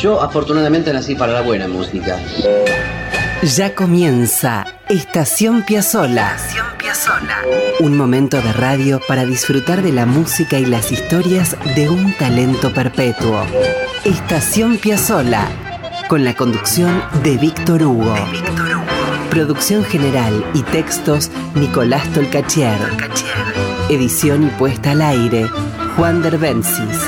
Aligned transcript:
Yo 0.00 0.22
afortunadamente 0.22 0.92
nací 0.94 1.14
para 1.14 1.32
la 1.32 1.42
buena 1.42 1.68
música. 1.68 2.18
Ya 3.42 3.74
comienza 3.74 4.66
Estación 4.88 5.62
Piazzola. 5.62 6.36
Estación 6.36 6.66
Piazzola. 6.78 7.42
Un 7.80 7.98
momento 7.98 8.40
de 8.40 8.52
radio 8.54 8.98
para 9.06 9.26
disfrutar 9.26 9.82
de 9.82 9.92
la 9.92 10.06
música 10.06 10.58
y 10.58 10.64
las 10.64 10.90
historias 10.90 11.54
de 11.74 11.90
un 11.90 12.16
talento 12.16 12.72
perpetuo. 12.72 13.44
Estación 14.04 14.78
Piazzola. 14.78 15.46
Con 16.08 16.24
la 16.24 16.34
conducción 16.34 17.02
de 17.22 17.36
Víctor 17.36 17.82
Hugo. 17.82 18.14
De 18.14 18.30
Víctor 18.32 18.76
Hugo. 18.76 18.84
Producción 19.28 19.84
general 19.84 20.44
y 20.54 20.62
textos 20.62 21.30
Nicolás 21.54 22.08
Tolcachier. 22.14 22.78
Tolcachier. 22.78 23.54
Edición 23.90 24.46
y 24.46 24.50
puesta 24.58 24.92
al 24.92 25.02
aire 25.02 25.46
Juan 25.96 26.22
Derbensis. 26.22 26.98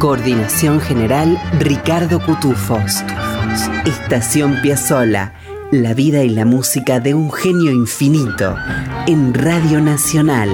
Coordinación 0.00 0.80
general 0.80 1.38
Ricardo 1.58 2.20
Cutufos. 2.24 3.04
Estación 3.84 4.62
Piazzola. 4.62 5.34
La 5.72 5.92
vida 5.92 6.24
y 6.24 6.30
la 6.30 6.46
música 6.46 7.00
de 7.00 7.12
un 7.12 7.30
genio 7.30 7.70
infinito. 7.70 8.56
En 9.06 9.34
Radio 9.34 9.78
Nacional, 9.82 10.48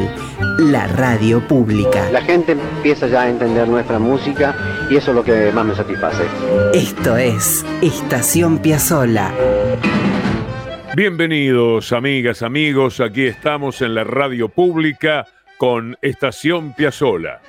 la 0.58 0.88
radio 0.88 1.46
pública. 1.46 2.10
La 2.10 2.22
gente 2.22 2.52
empieza 2.52 3.06
ya 3.06 3.22
a 3.22 3.30
entender 3.30 3.68
nuestra 3.68 4.00
música 4.00 4.56
y 4.90 4.96
eso 4.96 5.12
es 5.12 5.14
lo 5.14 5.22
que 5.22 5.52
más 5.52 5.64
me 5.64 5.76
satisface. 5.76 6.24
Esto 6.74 7.16
es 7.16 7.64
Estación 7.82 8.58
Piazzola. 8.58 9.32
Bienvenidos, 10.96 11.92
amigas, 11.92 12.42
amigos. 12.42 12.98
Aquí 12.98 13.26
estamos 13.26 13.80
en 13.80 13.94
la 13.94 14.02
radio 14.02 14.48
pública 14.48 15.24
con 15.56 15.96
Estación 16.02 16.72
Piazzola. 16.72 17.40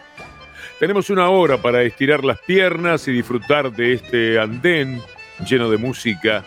Tenemos 0.80 1.09
una 1.09 1.30
hora 1.30 1.58
para 1.58 1.81
estirar 1.81 2.23
las 2.23 2.38
piernas 2.40 3.08
y 3.08 3.12
disfrutar 3.12 3.72
de 3.72 3.94
este 3.94 4.40
andén 4.40 5.02
lleno 5.50 5.72
de 5.72 5.77
música, 5.77 6.44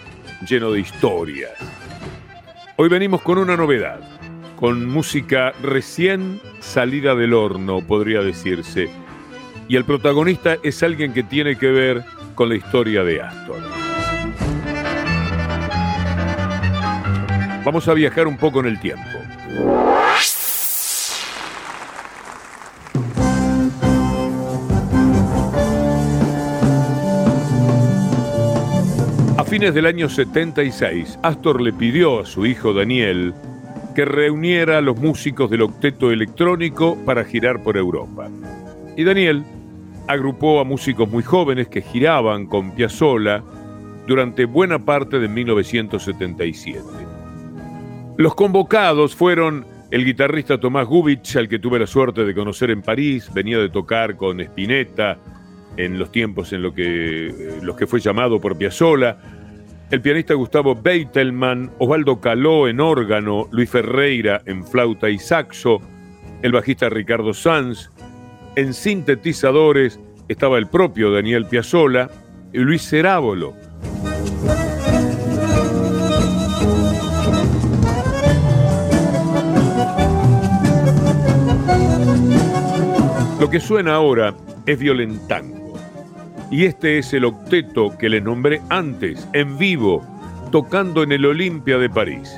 lleno 0.48 0.70
de 0.70 0.80
historias. 0.80 1.50
Hoy 2.76 2.88
venimos 2.88 3.22
con 3.22 3.38
una 3.38 3.56
novedad, 3.56 3.98
con 4.54 4.88
música 4.88 5.52
recién 5.62 6.40
salida 6.60 7.16
del 7.16 7.34
horno, 7.34 7.80
podría 7.84 8.20
decirse. 8.20 8.88
Y 9.66 9.74
el 9.74 9.84
protagonista 9.84 10.58
es 10.62 10.80
alguien 10.84 11.12
que 11.12 11.24
tiene 11.24 11.58
que 11.58 11.72
ver 11.72 12.04
con 12.36 12.50
la 12.50 12.54
historia 12.54 13.02
de 13.02 13.22
Astor. 13.22 13.62
Vamos 17.64 17.88
a 17.88 17.94
viajar 17.94 18.28
un 18.28 18.38
poco 18.38 18.60
en 18.60 18.66
el 18.66 18.78
tiempo. 18.78 19.18
Fines 29.50 29.74
del 29.74 29.86
año 29.86 30.08
76, 30.08 31.18
Astor 31.24 31.60
le 31.60 31.72
pidió 31.72 32.20
a 32.20 32.24
su 32.24 32.46
hijo 32.46 32.72
Daniel 32.72 33.34
que 33.96 34.04
reuniera 34.04 34.78
a 34.78 34.80
los 34.80 34.96
músicos 34.96 35.50
del 35.50 35.62
octeto 35.62 36.12
electrónico 36.12 36.96
para 37.04 37.24
girar 37.24 37.60
por 37.60 37.76
Europa. 37.76 38.28
Y 38.96 39.02
Daniel 39.02 39.42
agrupó 40.06 40.60
a 40.60 40.64
músicos 40.64 41.10
muy 41.10 41.24
jóvenes 41.24 41.66
que 41.66 41.82
giraban 41.82 42.46
con 42.46 42.70
Piazzolla 42.76 43.42
durante 44.06 44.44
buena 44.44 44.78
parte 44.78 45.18
de 45.18 45.26
1977. 45.26 46.80
Los 48.18 48.36
convocados 48.36 49.16
fueron 49.16 49.66
el 49.90 50.04
guitarrista 50.04 50.60
Tomás 50.60 50.86
Gubich, 50.86 51.34
al 51.34 51.48
que 51.48 51.58
tuve 51.58 51.80
la 51.80 51.88
suerte 51.88 52.24
de 52.24 52.36
conocer 52.36 52.70
en 52.70 52.82
París, 52.82 53.28
venía 53.34 53.58
de 53.58 53.68
tocar 53.68 54.14
con 54.14 54.40
Spinetta 54.40 55.18
en 55.76 55.98
los 55.98 56.12
tiempos 56.12 56.52
en 56.52 56.62
los 56.62 56.72
que 56.72 57.86
fue 57.88 57.98
llamado 57.98 58.40
por 58.40 58.56
Piazzolla, 58.56 59.39
el 59.90 60.00
pianista 60.00 60.34
Gustavo 60.34 60.76
Beitelman, 60.76 61.72
Osvaldo 61.78 62.20
Caló 62.20 62.68
en 62.68 62.80
órgano, 62.80 63.48
Luis 63.50 63.70
Ferreira 63.70 64.40
en 64.46 64.64
flauta 64.64 65.10
y 65.10 65.18
saxo, 65.18 65.80
el 66.42 66.52
bajista 66.52 66.88
Ricardo 66.88 67.34
Sanz, 67.34 67.90
en 68.54 68.72
sintetizadores 68.72 69.98
estaba 70.28 70.58
el 70.58 70.68
propio 70.68 71.10
Daniel 71.10 71.44
Piazzolla 71.46 72.08
y 72.52 72.58
Luis 72.58 72.88
Cerábolo. 72.88 73.54
Lo 83.40 83.50
que 83.50 83.58
suena 83.58 83.94
ahora 83.94 84.34
es 84.66 84.78
violentango. 84.78 85.59
Y 86.50 86.64
este 86.64 86.98
es 86.98 87.14
el 87.14 87.24
octeto 87.24 87.96
que 87.96 88.08
les 88.08 88.24
nombré 88.24 88.60
antes, 88.70 89.28
en 89.32 89.56
vivo, 89.56 90.04
tocando 90.50 91.04
en 91.04 91.12
el 91.12 91.24
Olimpia 91.24 91.78
de 91.78 91.88
París. 91.88 92.28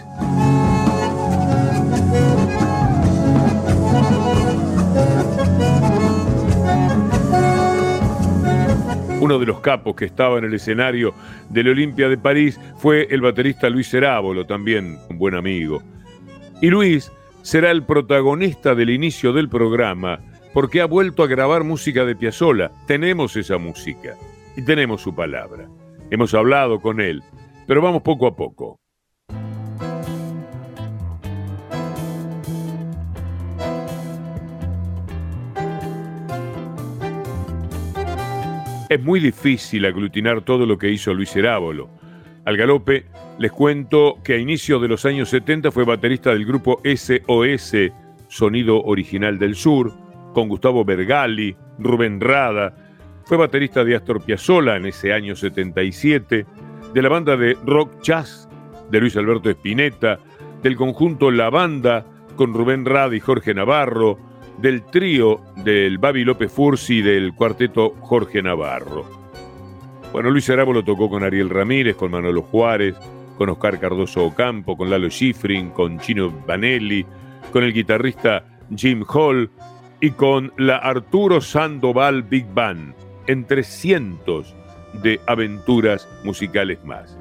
Uno 9.19 9.39
de 9.39 9.47
los 9.47 9.61
capos 9.61 9.97
que 9.97 10.05
estaba 10.05 10.37
en 10.37 10.45
el 10.45 10.53
escenario 10.53 11.15
del 11.49 11.69
Olimpia 11.69 12.11
de 12.11 12.19
París 12.19 12.61
fue 12.77 13.07
el 13.11 13.23
baterista 13.23 13.71
Luis 13.71 13.89
Cerábolo, 13.89 14.45
también 14.45 14.99
un 15.09 15.17
buen 15.17 15.35
amigo. 15.35 15.83
Y 16.61 16.69
Luis 16.69 17.11
será 17.41 17.71
el 17.71 17.83
protagonista 17.85 18.75
del 18.75 18.91
inicio 18.91 19.33
del 19.33 19.49
programa 19.49 20.21
porque 20.53 20.81
ha 20.81 20.87
vuelto 20.87 21.23
a 21.23 21.27
grabar 21.27 21.65
música 21.65 22.05
de 22.05 22.17
Piazzolla. 22.17 22.71
Tenemos 22.87 23.37
esa 23.37 23.59
música 23.59 24.17
y 24.57 24.63
tenemos 24.63 25.01
su 25.01 25.15
palabra. 25.15 25.69
Hemos 26.11 26.35
hablado 26.35 26.81
con 26.81 27.01
él, 27.01 27.23
pero 27.67 27.81
vamos 27.81 28.03
poco 28.03 28.27
a 28.27 28.37
poco. 28.37 28.79
Es 38.91 39.03
muy 39.03 39.21
difícil 39.21 39.87
aglutinar 39.87 40.43
todo 40.43 40.67
lo 40.67 40.77
que 40.77 40.91
hizo 40.91 41.15
Luis 41.15 41.35
Herábolo. 41.35 41.89
Al 42.45 42.59
galope, 42.59 43.07
les 43.39 43.51
cuento 43.51 44.19
que 44.23 44.35
a 44.35 44.37
inicios 44.37 44.83
de 44.83 44.89
los 44.89 45.07
años 45.07 45.31
70 45.31 45.71
fue 45.71 45.87
baterista 45.87 46.29
del 46.29 46.45
grupo 46.45 46.79
SOS, 46.85 47.75
Sonido 48.29 48.83
Original 48.83 49.39
del 49.39 49.55
Sur, 49.55 49.95
con 50.33 50.49
Gustavo 50.49 50.85
Bergali, 50.85 51.57
Rubén 51.79 52.21
Rada. 52.21 52.75
Fue 53.25 53.37
baterista 53.37 53.85
de 53.85 53.97
Astor 53.97 54.23
Piazzolla 54.23 54.77
en 54.77 54.87
ese 54.87 55.13
año 55.13 55.37
77, 55.37 56.47
de 56.93 57.03
la 57.03 57.09
banda 57.09 57.37
de 57.37 57.57
rock 57.65 58.03
jazz 58.03 58.49
de 58.91 59.01
Luis 59.01 59.17
Alberto 59.17 59.49
Spinetta, 59.51 60.19
del 60.63 60.77
conjunto 60.77 61.31
La 61.31 61.51
Banda 61.51 62.05
con 62.37 62.55
Rubén 62.55 62.85
Rada 62.85 63.15
y 63.15 63.21
Jorge 63.21 63.55
Navarro, 63.55 64.19
del 64.59 64.85
trío 64.85 65.41
del 65.57 65.99
Babi 65.99 66.25
López 66.25 66.53
Fursi 66.53 66.99
y 66.99 67.03
del 67.03 67.35
cuarteto 67.35 67.95
Jorge 68.01 68.43
Navarro. 68.43 69.05
Bueno, 70.13 70.31
Luis 70.31 70.51
Arabo 70.51 70.73
lo 70.73 70.85
tocó 70.85 71.09
con 71.09 71.23
Ariel 71.23 71.49
Ramírez, 71.49 71.97
con 71.97 72.11
Manolo 72.11 72.43
Juárez, 72.43 72.97
con 73.39 73.49
Oscar 73.49 73.81
Cardoso 73.81 74.27
Ocampo, 74.27 74.77
con 74.77 74.91
Lalo 74.91 75.11
Schifrin, 75.11 75.71
con 75.71 75.99
Chino 75.99 76.31
Vanelli, 76.47 77.05
con 77.51 77.65
el 77.65 77.73
guitarrista 77.73 78.45
Jim 78.75 79.05
Hall 79.09 79.51
y 80.03 80.11
con 80.11 80.53
la 80.59 80.79
Arturo 80.79 81.41
Sandoval 81.41 82.25
Big 82.25 82.45
Band, 82.53 82.93
entre 83.29 83.63
cientos 83.63 84.53
de 84.95 85.21
aventuras 85.29 86.09
musicales 86.25 86.85
más. 86.85 87.17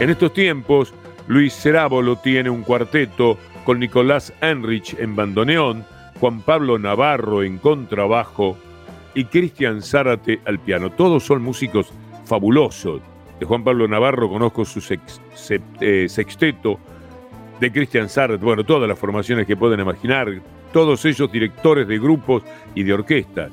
En 0.00 0.10
estos 0.10 0.34
tiempos, 0.34 0.92
Luis 1.28 1.54
Cerábolo 1.54 2.16
tiene 2.16 2.50
un 2.50 2.62
cuarteto 2.62 3.38
con 3.64 3.80
Nicolás 3.80 4.34
Enrich 4.42 4.94
en 4.98 5.16
bandoneón, 5.16 5.86
Juan 6.20 6.42
Pablo 6.42 6.78
Navarro 6.78 7.42
en 7.42 7.56
contrabajo 7.56 8.58
y 9.14 9.24
Cristian 9.24 9.80
Zárate 9.80 10.42
al 10.44 10.58
piano. 10.58 10.90
Todos 10.90 11.24
son 11.24 11.40
músicos 11.40 11.90
fabulosos. 12.26 13.00
De 13.38 13.46
Juan 13.46 13.64
Pablo 13.64 13.88
Navarro 13.88 14.28
conozco 14.28 14.64
su 14.64 14.80
eh, 15.80 16.08
sexteto, 16.08 16.78
de 17.60 17.72
Cristian 17.72 18.08
Zárate, 18.08 18.44
bueno, 18.44 18.64
todas 18.64 18.88
las 18.88 18.98
formaciones 18.98 19.46
que 19.46 19.56
pueden 19.56 19.80
imaginar, 19.80 20.28
todos 20.72 21.04
ellos 21.04 21.30
directores 21.30 21.86
de 21.86 21.98
grupos 21.98 22.42
y 22.74 22.82
de 22.82 22.92
orquestas. 22.92 23.52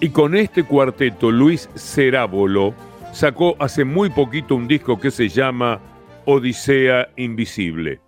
Y 0.00 0.08
con 0.10 0.34
este 0.34 0.64
cuarteto, 0.64 1.30
Luis 1.30 1.68
Cerábolo 1.74 2.74
sacó 3.12 3.56
hace 3.58 3.84
muy 3.84 4.10
poquito 4.10 4.56
un 4.56 4.66
disco 4.66 4.98
que 4.98 5.10
se 5.10 5.28
llama 5.28 5.80
Odisea 6.24 7.08
Invisible. 7.16 8.03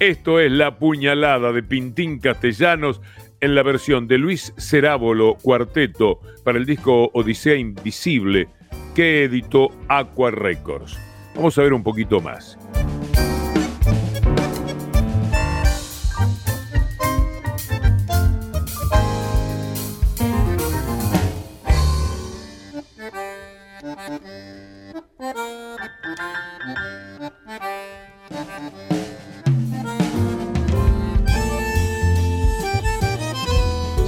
Esto 0.00 0.40
es 0.40 0.50
La 0.50 0.78
Puñalada 0.78 1.52
de 1.52 1.62
Pintín 1.62 2.18
Castellanos 2.18 3.02
en 3.40 3.54
la 3.54 3.62
versión 3.62 4.08
de 4.08 4.16
Luis 4.16 4.54
Cerábolo 4.56 5.36
Cuarteto 5.40 6.20
para 6.42 6.58
el 6.58 6.64
disco 6.64 7.10
Odisea 7.12 7.54
Invisible 7.54 8.48
que 8.94 9.24
editó 9.24 9.68
Aqua 9.88 10.30
Records. 10.30 10.98
Vamos 11.36 11.56
a 11.58 11.62
ver 11.62 11.74
un 11.74 11.82
poquito 11.82 12.20
más. 12.20 12.58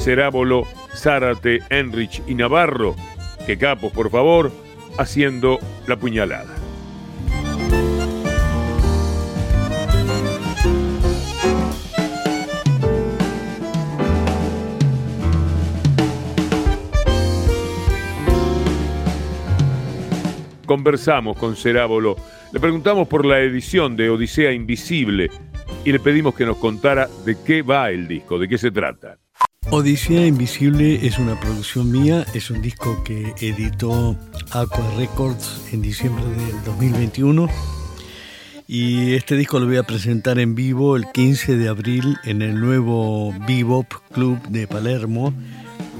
Cerábolo, 0.02 0.66
Zárate, 0.96 1.60
Enrich 1.70 2.25
y 2.26 2.34
Navarro, 2.34 2.96
que 3.46 3.56
capos, 3.56 3.93
por 3.93 4.10
favor, 4.10 4.50
haciendo 4.99 5.60
la 5.87 5.96
puñalada. 5.96 6.56
Conversamos 20.66 21.37
con 21.37 21.55
Cerábolo, 21.55 22.16
le 22.52 22.58
preguntamos 22.58 23.06
por 23.06 23.25
la 23.25 23.38
edición 23.38 23.96
de 23.96 24.10
Odisea 24.10 24.50
Invisible 24.50 25.31
y 25.84 25.93
le 25.93 26.00
pedimos 26.00 26.34
que 26.34 26.44
nos 26.44 26.56
contara 26.56 27.08
de 27.25 27.37
qué 27.46 27.62
va 27.62 27.90
el 27.90 28.08
disco, 28.08 28.40
de 28.40 28.48
qué 28.48 28.58
se 28.58 28.72
trata. 28.72 29.21
Odisea 29.70 30.26
Invisible 30.26 31.06
es 31.06 31.19
una 31.19 31.38
producción 31.41 31.91
mía, 31.91 32.26
es 32.35 32.50
un 32.50 32.61
disco 32.61 33.03
que 33.05 33.32
editó 33.41 34.17
Aqua 34.50 34.94
Records 34.97 35.62
en 35.73 35.82
diciembre 35.82 36.25
del 36.25 36.64
2021 36.64 37.49
y 38.69 39.14
este 39.14 39.37
disco 39.37 39.61
lo 39.61 39.67
voy 39.67 39.79
a 39.79 39.82
presentar 39.82 40.38
en 40.38 40.55
vivo 40.55 40.97
el 40.97 41.11
15 41.11 41.56
de 41.56 41.69
abril 41.69 42.17
en 42.25 42.43
el 42.43 42.61
nuevo 42.61 43.35
Bebop 43.47 43.87
Club 44.12 44.41
de 44.49 44.67
Palermo 44.67 45.32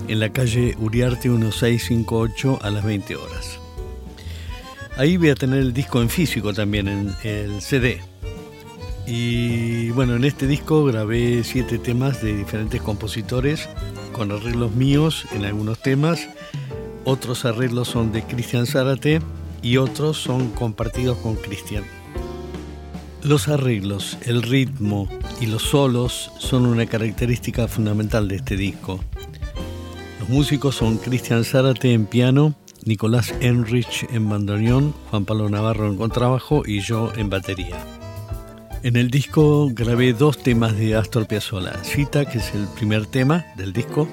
en 0.09 0.21
la 0.21 0.31
calle 0.31 0.75
Uriarte 0.79 1.29
1658 1.29 2.59
a 2.63 2.71
las 2.71 2.85
20 2.85 3.17
horas. 3.17 3.59
Ahí 4.97 5.17
voy 5.17 5.31
a 5.31 5.35
tener 5.35 5.61
el 5.61 5.73
disco 5.73 6.03
en 6.03 6.11
físico 6.11 6.53
también, 6.53 6.89
en 6.89 7.15
el 7.23 7.63
CD. 7.63 8.12
Y 9.07 9.91
bueno, 9.91 10.17
en 10.17 10.25
este 10.25 10.47
disco 10.47 10.85
grabé 10.85 11.43
siete 11.45 11.79
temas 11.79 12.23
de 12.23 12.37
diferentes 12.37 12.81
compositores, 12.81 13.69
con 14.13 14.31
arreglos 14.31 14.73
míos 14.73 15.27
en 15.33 15.45
algunos 15.45 15.81
temas, 15.81 16.29
otros 17.05 17.45
arreglos 17.45 17.89
son 17.89 18.13
de 18.13 18.23
Cristian 18.23 18.67
Zárate 18.67 19.21
y 19.61 19.77
otros 19.77 20.19
son 20.19 20.51
compartidos 20.51 21.19
con 21.19 21.35
Cristian. 21.35 21.85
Los 23.25 23.49
arreglos, 23.49 24.19
el 24.23 24.43
ritmo 24.43 25.09
y 25.41 25.47
los 25.47 25.63
solos 25.63 26.31
son 26.39 26.67
una 26.67 26.87
característica 26.87 27.67
fundamental 27.67 28.29
de 28.29 28.37
este 28.37 28.57
disco. 28.57 29.01
Los 30.21 30.29
músicos 30.29 30.77
son 30.77 30.99
Cristian 30.99 31.45
Zárate 31.45 31.93
en 31.93 32.07
piano, 32.07 32.55
Nicolás 32.85 33.35
Enrich 33.41 34.07
en 34.13 34.29
bandoneón, 34.29 34.95
Juan 35.11 35.25
Pablo 35.25 35.49
Navarro 35.49 35.89
en 35.89 35.97
contrabajo 35.97 36.63
y 36.65 36.81
yo 36.81 37.13
en 37.17 37.31
batería. 37.31 38.02
En 38.85 38.97
el 38.97 39.11
disco 39.11 39.71
grabé 39.73 40.13
dos 40.13 40.39
temas 40.43 40.77
de 40.77 40.97
Astor 40.97 41.29
Piazzolla, 41.29 41.85
Cita, 41.85 42.25
que 42.25 42.39
es 42.39 42.53
el 42.53 42.67
primer 42.67 43.07
tema 43.07 43.47
del 43.57 43.73
disco, 43.73 44.09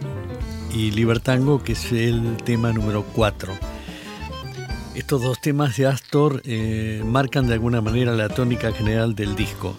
y 0.71 0.91
Libertango, 0.91 1.63
que 1.63 1.71
es 1.71 1.91
el 1.91 2.37
tema 2.45 2.71
número 2.71 3.03
4. 3.15 3.51
Estos 4.93 5.23
dos 5.23 5.41
temas 5.41 5.75
de 5.75 5.87
Astor 5.87 6.43
eh, 6.45 7.01
marcan 7.03 7.47
de 7.47 7.53
alguna 7.53 7.81
manera 7.81 8.11
la 8.11 8.29
tónica 8.29 8.71
general 8.71 9.15
del 9.15 9.35
disco. 9.35 9.75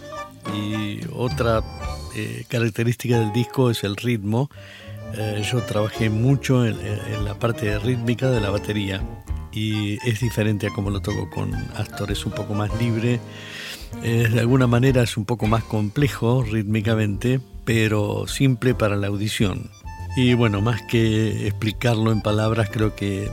Y 0.53 0.99
otra 1.13 1.63
eh, 2.13 2.43
característica 2.49 3.17
del 3.17 3.31
disco 3.31 3.69
es 3.69 3.85
el 3.85 3.95
ritmo. 3.95 4.49
Eh, 5.13 5.41
yo 5.49 5.61
trabajé 5.61 6.09
mucho 6.09 6.65
en, 6.65 6.77
en 6.81 7.23
la 7.23 7.35
parte 7.35 7.79
rítmica 7.79 8.29
de 8.29 8.41
la 8.41 8.49
batería 8.49 9.01
y 9.53 9.97
es 10.07 10.19
diferente 10.19 10.67
a 10.67 10.69
como 10.71 10.89
lo 10.89 11.01
toco 11.01 11.29
con 11.29 11.53
Astor, 11.75 12.11
es 12.11 12.25
un 12.25 12.33
poco 12.33 12.53
más 12.53 12.69
libre 12.81 13.21
de 14.01 14.39
alguna 14.39 14.67
manera 14.67 15.03
es 15.03 15.17
un 15.17 15.25
poco 15.25 15.47
más 15.47 15.63
complejo 15.63 16.43
rítmicamente, 16.43 17.39
pero 17.65 18.25
simple 18.27 18.73
para 18.73 18.95
la 18.95 19.07
audición. 19.07 19.69
Y 20.15 20.33
bueno, 20.33 20.61
más 20.61 20.81
que 20.83 21.47
explicarlo 21.47 22.11
en 22.11 22.21
palabras, 22.21 22.69
creo 22.69 22.95
que 22.95 23.29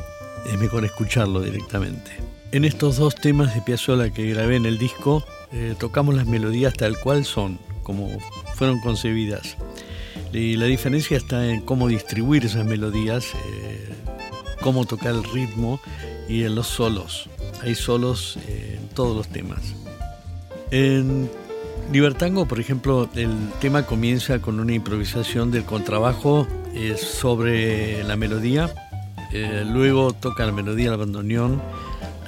es 0.46 0.58
mejor 0.58 0.84
escucharlo 0.84 1.40
directamente. 1.40 2.10
En 2.52 2.64
estos 2.64 2.96
dos 2.96 3.14
temas 3.14 3.54
de 3.54 3.60
Piazzolla 3.60 4.10
que 4.10 4.30
grabé 4.30 4.56
en 4.56 4.64
el 4.64 4.78
disco, 4.78 5.24
eh, 5.52 5.74
tocamos 5.78 6.14
las 6.14 6.26
melodías 6.26 6.72
tal 6.74 6.98
cual 6.98 7.24
son, 7.24 7.58
como 7.82 8.08
fueron 8.54 8.80
concebidas. 8.80 9.56
Y 10.32 10.56
la 10.56 10.66
diferencia 10.66 11.16
está 11.16 11.46
en 11.48 11.62
cómo 11.62 11.88
distribuir 11.88 12.44
esas 12.44 12.64
melodías, 12.64 13.26
eh, 13.34 13.88
cómo 14.60 14.84
tocar 14.86 15.14
el 15.14 15.24
ritmo 15.24 15.80
y 16.28 16.44
en 16.44 16.54
los 16.54 16.68
solos. 16.68 17.28
Hay 17.62 17.74
solos 17.74 18.38
eh, 18.46 18.78
en 18.80 18.88
todos 18.90 19.16
los 19.16 19.28
temas. 19.28 19.74
En 20.70 21.30
Libertango, 21.92 22.46
por 22.46 22.60
ejemplo, 22.60 23.08
el 23.14 23.50
tema 23.60 23.86
comienza 23.86 24.40
con 24.40 24.60
una 24.60 24.74
improvisación 24.74 25.50
del 25.50 25.64
contrabajo 25.64 26.46
eh, 26.74 26.96
sobre 26.98 28.04
la 28.04 28.16
melodía, 28.16 28.70
eh, 29.32 29.64
luego 29.66 30.12
toca 30.12 30.44
la 30.44 30.52
melodía 30.52 30.90
del 30.90 30.98
bandoneón, 30.98 31.62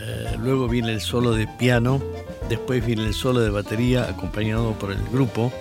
eh, 0.01 0.37
luego 0.39 0.67
viene 0.67 0.93
el 0.93 1.03
solo 1.03 1.33
de 1.33 1.47
piano, 1.47 2.01
después 2.49 2.85
viene 2.85 3.07
el 3.07 3.13
solo 3.13 3.41
de 3.41 3.51
batería 3.51 4.05
acompañado 4.09 4.73
por 4.73 4.93
el 4.93 5.03
grupo, 5.13 5.53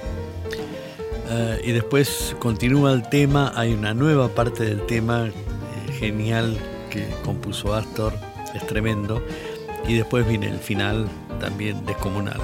y 1.64 1.74
después 1.74 2.36
continúa 2.40 2.92
el 2.92 3.08
tema, 3.08 3.54
hay 3.56 3.74
una 3.74 3.94
nueva 3.94 4.30
parte 4.30 4.64
del 4.64 4.84
tema 4.88 5.30
genial 6.00 6.58
que 6.90 7.08
compuso 7.24 7.76
Astor, 7.76 8.14
es 8.56 8.66
tremendo, 8.66 9.22
y 9.88 9.94
después 9.94 10.28
viene 10.28 10.50
el 10.50 10.58
final 10.58 11.08
también 11.40 11.86
descomunal. 11.86 12.40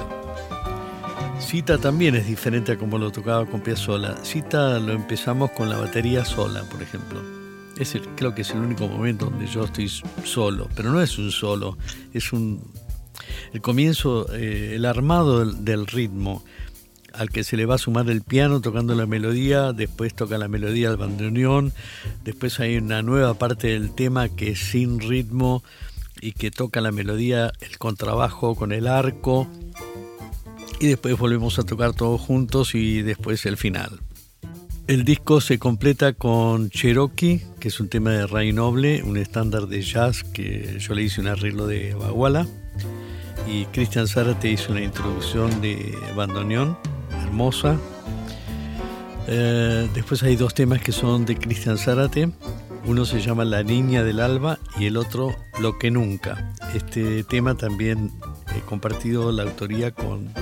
Cita 1.46 1.78
también 1.78 2.16
es 2.16 2.26
diferente 2.26 2.72
a 2.72 2.76
como 2.76 2.98
lo 2.98 3.12
tocaba 3.12 3.46
con 3.46 3.60
Piazzolla. 3.60 4.16
Cita 4.24 4.80
lo 4.80 4.92
empezamos 4.92 5.52
con 5.52 5.68
la 5.68 5.76
batería 5.76 6.24
sola, 6.24 6.64
por 6.64 6.82
ejemplo. 6.82 7.22
Es 7.78 7.96
creo 8.16 8.34
que 8.34 8.42
es 8.42 8.50
el 8.50 8.58
único 8.58 8.88
momento 8.88 9.26
donde 9.26 9.46
yo 9.46 9.62
estoy 9.62 9.88
solo, 10.24 10.68
pero 10.74 10.90
no 10.90 11.00
es 11.00 11.16
un 11.18 11.30
solo, 11.30 11.78
es 12.12 12.32
un 12.32 12.60
el 13.52 13.60
comienzo, 13.60 14.26
eh, 14.34 14.72
el 14.74 14.84
armado 14.86 15.46
del, 15.46 15.86
ritmo 15.86 16.42
al 17.12 17.30
que 17.30 17.44
se 17.44 17.56
le 17.56 17.64
va 17.64 17.76
a 17.76 17.78
sumar 17.78 18.10
el 18.10 18.22
piano 18.22 18.60
tocando 18.60 18.96
la 18.96 19.06
melodía, 19.06 19.72
después 19.72 20.14
toca 20.14 20.38
la 20.38 20.48
melodía 20.48 20.88
del 20.88 20.98
bandoneón, 20.98 21.72
después 22.24 22.58
hay 22.58 22.76
una 22.76 23.02
nueva 23.02 23.34
parte 23.34 23.68
del 23.68 23.94
tema 23.94 24.28
que 24.28 24.50
es 24.50 24.58
sin 24.58 24.98
ritmo 24.98 25.62
y 26.20 26.32
que 26.32 26.50
toca 26.50 26.80
la 26.80 26.90
melodía, 26.90 27.52
el 27.60 27.78
contrabajo 27.78 28.56
con 28.56 28.72
el 28.72 28.88
arco, 28.88 29.48
y 30.80 30.88
después 30.88 31.16
volvemos 31.18 31.58
a 31.58 31.62
tocar 31.62 31.94
todos 31.94 32.20
juntos 32.20 32.74
y 32.74 33.02
después 33.02 33.46
el 33.46 33.56
final. 33.56 34.00
El 34.86 35.04
disco 35.04 35.40
se 35.40 35.58
completa 35.58 36.12
con 36.12 36.70
Cherokee, 36.70 37.42
que 37.58 37.68
es 37.68 37.80
un 37.80 37.88
tema 37.88 38.10
de 38.10 38.26
Ray 38.28 38.52
Noble, 38.52 39.02
un 39.02 39.16
estándar 39.16 39.66
de 39.66 39.82
jazz 39.82 40.22
que 40.22 40.78
yo 40.78 40.94
le 40.94 41.02
hice 41.02 41.20
un 41.20 41.26
arreglo 41.26 41.66
de 41.66 41.94
Baguala. 41.94 42.46
Y 43.48 43.64
Christian 43.66 44.06
Zárate 44.06 44.48
hizo 44.48 44.70
una 44.70 44.82
introducción 44.82 45.60
de 45.60 45.92
bandoneón, 46.14 46.78
hermosa. 47.20 47.76
Eh, 49.26 49.88
después 49.92 50.22
hay 50.22 50.36
dos 50.36 50.54
temas 50.54 50.80
que 50.80 50.92
son 50.92 51.24
de 51.24 51.36
Christian 51.36 51.78
Zárate. 51.78 52.30
Uno 52.84 53.04
se 53.04 53.20
llama 53.20 53.44
La 53.44 53.64
Niña 53.64 54.04
del 54.04 54.20
Alba 54.20 54.60
y 54.78 54.86
el 54.86 54.96
otro 54.96 55.34
Lo 55.60 55.78
que 55.78 55.90
Nunca. 55.90 56.52
Este 56.74 57.24
tema 57.24 57.56
también 57.56 58.12
he 58.56 58.60
compartido 58.60 59.32
la 59.32 59.42
autoría 59.42 59.90
con 59.90 60.32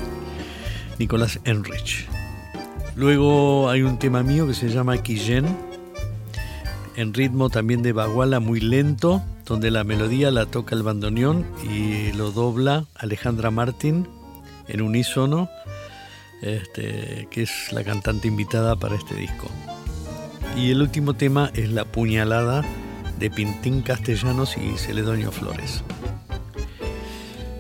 Nicolás 0.99 1.41
Enrich. 1.45 2.07
Luego 2.97 3.69
hay 3.71 3.83
un 3.83 3.99
tema 3.99 4.23
mío 4.23 4.47
que 4.47 4.55
se 4.55 4.69
llama 4.69 4.99
Quillén, 4.99 5.45
en 6.97 7.13
ritmo 7.13 7.51
también 7.51 7.83
de 7.83 7.93
baguala 7.93 8.41
muy 8.41 8.61
lento, 8.61 9.23
donde 9.47 9.71
la 9.71 9.85
melodía 9.85 10.31
la 10.31 10.47
toca 10.47 10.77
el 10.77 10.83
bandoneón 10.83 11.45
y 11.69 12.13
lo 12.13 12.31
dobla 12.31 12.87
Alejandra 12.95 13.51
Martín 13.51 14.09
en 14.69 14.81
unísono, 14.81 15.49
este, 16.41 17.29
que 17.31 17.43
es 17.43 17.73
la 17.73 17.83
cantante 17.85 18.29
invitada 18.29 18.77
para 18.77 18.97
este 18.97 19.15
disco. 19.15 19.49
Y 20.57 20.71
el 20.71 20.81
último 20.83 21.15
tema 21.15 21.51
es 21.55 21.71
La 21.71 21.85
Puñalada 21.85 22.65
de 23.19 23.31
Pintín 23.31 23.83
Castellanos 23.83 24.57
y 24.57 24.79
Celedonio 24.79 25.33
Flores. 25.33 25.83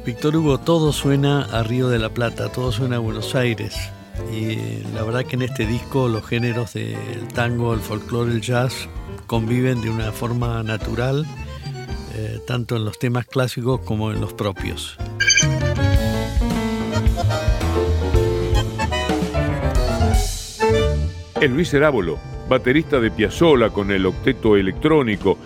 Víctor 0.04 0.37
Hugo, 0.37 0.58
todo 0.58 0.92
suena 0.92 1.44
a 1.44 1.62
Río 1.62 1.88
de 1.88 1.99
la 1.99 2.11
Plata, 2.11 2.52
todo 2.52 2.70
suena 2.73 2.96
a 2.96 2.99
Buenos 2.99 3.34
Aires. 3.34 3.75
Y 4.30 4.82
la 4.94 5.02
verdad 5.02 5.25
que 5.25 5.37
en 5.37 5.42
este 5.42 5.66
disco 5.66 6.08
los 6.08 6.26
géneros 6.26 6.75
del 6.75 7.26
tango, 7.32 7.73
el 7.73 7.80
folclore, 7.80 8.30
el 8.30 8.42
jazz 8.42 8.87
conviven 9.26 9.80
de 9.80 9.88
una 9.88 10.12
forma 10.12 10.62
natural, 10.62 11.25
eh, 12.14 12.38
tanto 12.46 12.76
en 12.76 12.84
los 12.84 12.99
temas 12.99 13.25
clásicos 13.25 13.80
como 13.80 14.12
en 14.12 14.20
los 14.20 14.34
propios. 14.34 14.99
El 21.40 21.52
Luis 21.52 21.73
Herábolo, 21.73 22.18
baterista 22.46 23.00
de 23.00 23.11
Piazzolla 23.11 23.70
con 23.70 23.90
el 23.90 24.04
octeto 24.04 24.56
electrónico, 24.56 25.38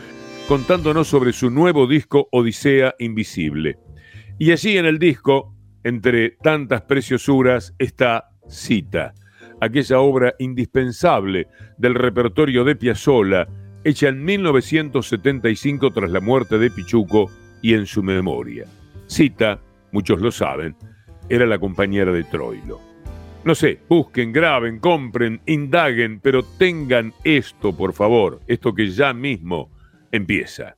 contándonos 0.48 1.06
sobre 1.06 1.32
su 1.32 1.48
nuevo 1.48 1.86
disco 1.86 2.26
Odisea 2.32 2.96
Invisible. 2.98 3.87
Y 4.38 4.52
allí 4.52 4.78
en 4.78 4.86
el 4.86 4.98
disco, 4.98 5.54
entre 5.82 6.30
tantas 6.30 6.82
preciosuras, 6.82 7.74
está 7.78 8.30
Cita, 8.48 9.12
aquella 9.60 9.98
obra 9.98 10.34
indispensable 10.38 11.48
del 11.76 11.94
repertorio 11.94 12.62
de 12.64 12.76
Piazzolla, 12.76 13.48
hecha 13.82 14.08
en 14.08 14.24
1975 14.24 15.90
tras 15.90 16.10
la 16.10 16.20
muerte 16.20 16.58
de 16.58 16.70
Pichuco 16.70 17.30
y 17.62 17.74
en 17.74 17.86
su 17.86 18.02
memoria. 18.02 18.66
Cita, 19.08 19.60
muchos 19.90 20.20
lo 20.20 20.30
saben, 20.30 20.76
era 21.28 21.44
la 21.44 21.58
compañera 21.58 22.12
de 22.12 22.22
Troilo. 22.24 22.80
No 23.44 23.54
sé, 23.54 23.80
busquen, 23.88 24.32
graben, 24.32 24.78
compren, 24.78 25.40
indaguen, 25.46 26.20
pero 26.20 26.44
tengan 26.44 27.12
esto, 27.24 27.76
por 27.76 27.92
favor, 27.92 28.40
esto 28.46 28.74
que 28.74 28.88
ya 28.90 29.12
mismo 29.12 29.70
empieza. 30.12 30.76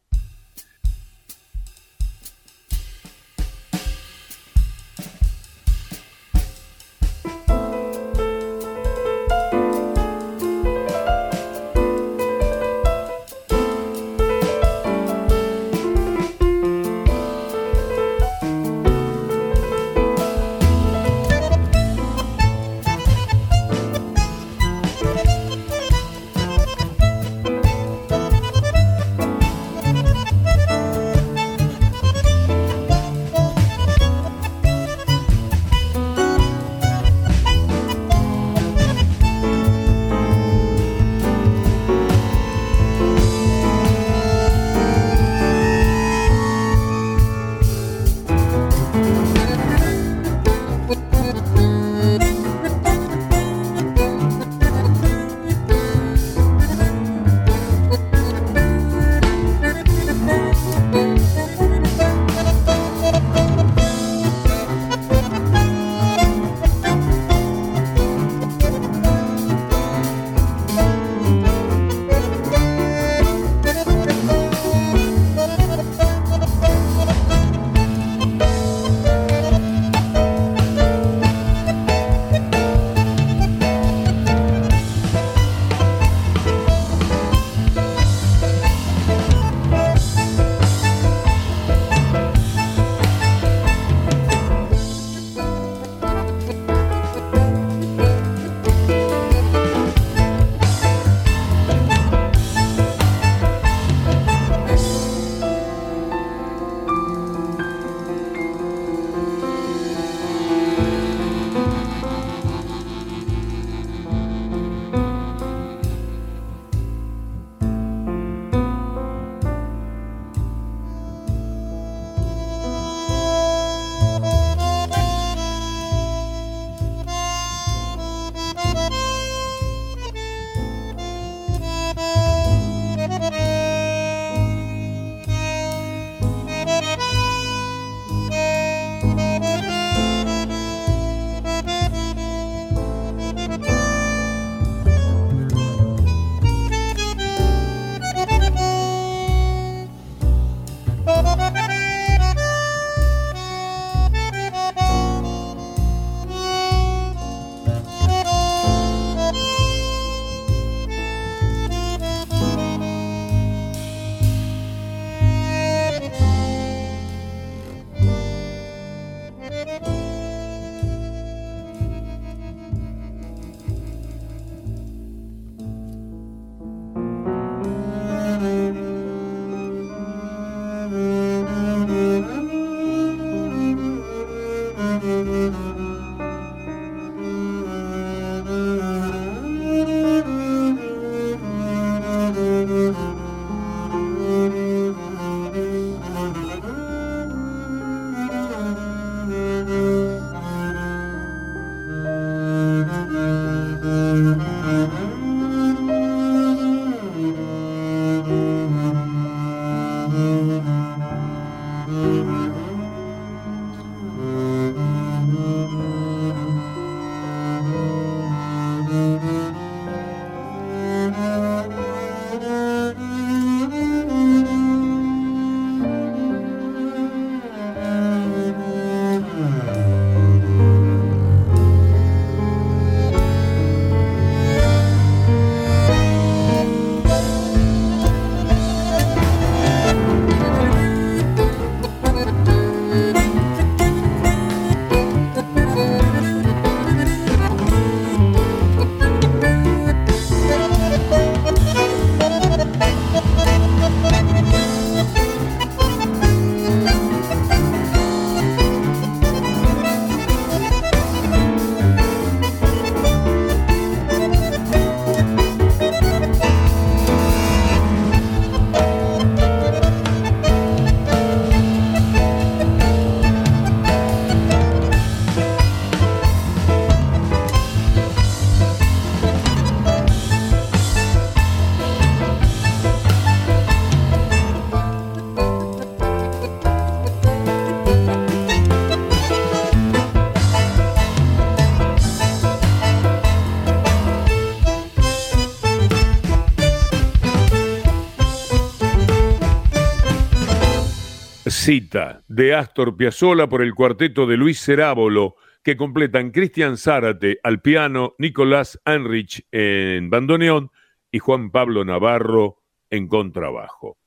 Cita 301.60 302.22
de 302.26 302.54
Astor 302.54 302.96
Piazzolla 302.96 303.46
por 303.46 303.60
el 303.60 303.74
cuarteto 303.74 304.26
de 304.26 304.38
Luis 304.38 304.58
Cerábolo, 304.58 305.36
que 305.62 305.76
completan 305.76 306.30
Cristian 306.30 306.78
Zárate 306.78 307.38
al 307.42 307.60
piano, 307.60 308.14
Nicolás 308.16 308.80
Heinrich 308.86 309.46
en 309.52 310.08
bandoneón 310.08 310.70
y 311.12 311.18
Juan 311.18 311.50
Pablo 311.50 311.84
Navarro 311.84 312.62
en 312.88 313.08
contrabajo. 313.08 313.98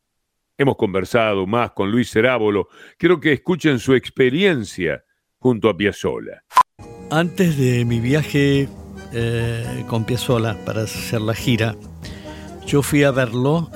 Hemos 0.58 0.78
conversado 0.78 1.46
más 1.46 1.74
con 1.74 1.92
Luis 1.92 2.10
Cerábolo. 2.10 2.70
Quiero 2.98 3.20
que 3.20 3.34
escuchen 3.34 3.78
su 3.78 3.94
experiencia 3.94 5.04
junto 5.38 5.70
a 5.70 5.78
Piazzolla. 5.78 6.44
Antes 7.12 7.56
de 7.60 7.86
mi 7.86 8.00
viaje 8.00 8.68
eh, 9.14 9.86
con 9.88 10.06
Piazzolla 10.06 10.58
para 10.66 10.82
hacer 10.82 11.22
la 11.22 11.36
gira, 11.36 11.76
yo 12.66 12.82
fui 12.82 13.04
a 13.04 13.12
verlo, 13.12 13.70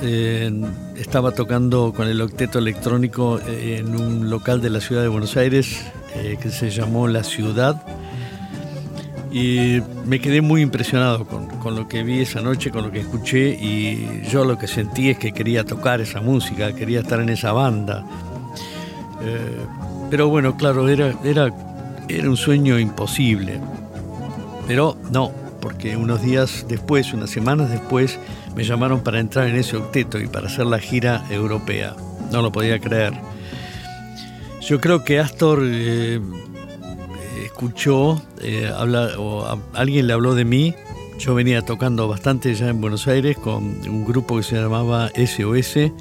estaba 0.95 1.31
tocando 1.31 1.93
con 1.93 2.07
el 2.07 2.21
octeto 2.21 2.59
electrónico 2.59 3.39
eh, 3.39 3.77
en 3.79 3.95
un 3.95 4.29
local 4.29 4.61
de 4.61 4.69
la 4.69 4.81
ciudad 4.81 5.01
de 5.01 5.07
Buenos 5.07 5.37
Aires 5.37 5.85
eh, 6.15 6.37
que 6.41 6.49
se 6.49 6.69
llamó 6.69 7.07
La 7.07 7.23
Ciudad 7.23 7.81
y 9.31 9.81
me 10.05 10.19
quedé 10.19 10.41
muy 10.41 10.61
impresionado 10.61 11.25
con, 11.25 11.75
lo 11.75 11.87
que 11.87 12.01
vi 12.03 12.21
esa 12.21 12.41
noche, 12.41 12.71
con 12.71 12.83
lo 12.83 12.91
que 12.91 13.01
escuché 13.01 13.49
y 13.49 14.23
yo 14.31 14.45
lo 14.45 14.57
que 14.57 14.67
sentí 14.67 15.09
es 15.09 15.17
que 15.17 15.33
quería 15.33 15.65
tocar 15.65 15.99
esa 15.99 16.21
música, 16.21 16.73
quería 16.73 17.01
estar 17.01 17.19
en 17.19 17.29
esa 17.29 17.51
banda. 17.51 18.05
Eh, 19.21 19.65
pero 20.09 20.29
bueno, 20.29 20.55
claro, 20.55 20.87
era, 20.87 21.13
era, 21.25 21.53
era 22.07 22.29
un 22.29 22.37
sueño 22.37 22.79
imposible. 22.79 23.59
Pero 24.65 24.97
no, 25.11 25.31
porque 25.59 25.97
unos 25.97 26.21
días 26.21 26.65
después, 26.69 27.13
unas 27.13 27.29
semanas 27.29 27.69
después, 27.69 28.17
me 28.57 28.63
llamaron 28.63 29.01
para 29.01 29.19
entrar 29.19 29.47
en 29.47 29.55
ese 29.55 29.77
octeto 29.77 30.19
y 30.19 30.25
para 30.25 30.47
hacer 30.47 30.65
la 30.65 30.79
gira 30.79 31.23
europea. 31.29 31.95
No 32.31 32.41
lo 32.41 32.51
podía 32.51 32.79
creer. 32.79 33.13
Yo 34.61 34.81
creo 34.81 35.03
que 35.03 35.19
Astor 35.19 35.61
eh, 35.63 36.19
escuchó, 37.45 38.19
eh, 38.41 38.71
o 39.19 39.45
alguien 39.73 40.07
le 40.07 40.13
habló 40.13 40.33
de 40.33 40.43
mí. 40.43 40.73
Yo 41.19 41.35
venía 41.35 41.61
tocando 41.61 42.07
bastante 42.07 42.55
ya 42.55 42.69
en 42.69 42.81
Buenos 42.81 43.07
Aires 43.07 43.37
con 43.37 43.63
un 43.63 44.05
grupo 44.05 44.37
que 44.37 44.43
se 44.43 44.55
llamaba 44.55 45.11
SOS, 45.15 45.91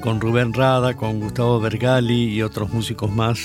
con 0.00 0.20
Rubén 0.20 0.54
Rada, 0.54 0.94
con 0.96 1.20
Gustavo 1.20 1.60
Bergali 1.60 2.24
y 2.24 2.42
otros 2.42 2.70
músicos 2.70 3.12
más. 3.12 3.38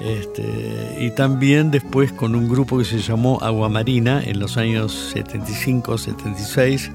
Este, 0.00 0.96
y 0.98 1.10
también 1.10 1.70
después 1.70 2.10
con 2.10 2.34
un 2.34 2.48
grupo 2.48 2.78
que 2.78 2.86
se 2.86 3.00
llamó 3.00 3.38
Aguamarina 3.42 4.22
en 4.24 4.40
los 4.40 4.56
años 4.56 5.14
75-76 5.14 6.90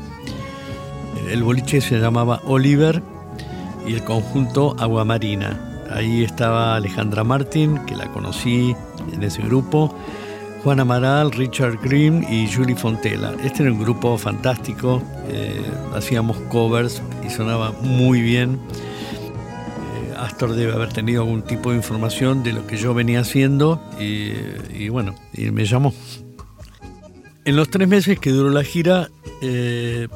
el 1.31 1.43
boliche 1.43 1.81
se 1.81 1.99
llamaba 1.99 2.41
Oliver 2.45 3.01
y 3.87 3.93
el 3.93 4.03
conjunto 4.03 4.75
Aguamarina. 4.79 5.85
Ahí 5.91 6.23
estaba 6.23 6.75
Alejandra 6.75 7.23
Martín, 7.23 7.79
que 7.85 7.95
la 7.95 8.07
conocí 8.11 8.75
en 9.11 9.23
ese 9.23 9.41
grupo, 9.41 9.95
Juan 10.63 10.79
Amaral, 10.79 11.31
Richard 11.31 11.79
Grimm 11.81 12.23
y 12.29 12.51
Julie 12.51 12.75
Fontela. 12.75 13.33
Este 13.43 13.63
era 13.63 13.71
un 13.71 13.79
grupo 13.79 14.17
fantástico, 14.17 15.01
eh, 15.29 15.61
hacíamos 15.95 16.37
covers 16.51 17.01
y 17.25 17.29
sonaba 17.29 17.71
muy 17.81 18.21
bien. 18.21 18.59
Eh, 19.95 20.15
Astor 20.19 20.53
debe 20.53 20.73
haber 20.73 20.91
tenido 20.93 21.23
algún 21.23 21.43
tipo 21.43 21.71
de 21.71 21.77
información 21.77 22.43
de 22.43 22.53
lo 22.53 22.67
que 22.67 22.77
yo 22.77 22.93
venía 22.93 23.21
haciendo 23.21 23.81
y, 23.99 24.89
bueno, 24.89 25.15
y 25.33 25.51
me 25.51 25.65
llamó. 25.65 25.93
En 27.45 27.55
los 27.55 27.69
tres 27.69 27.87
meses 27.87 28.19
que 28.19 28.29
duró 28.29 28.49
la 28.49 28.63
gira, 28.63 29.09
eh, 29.41 30.07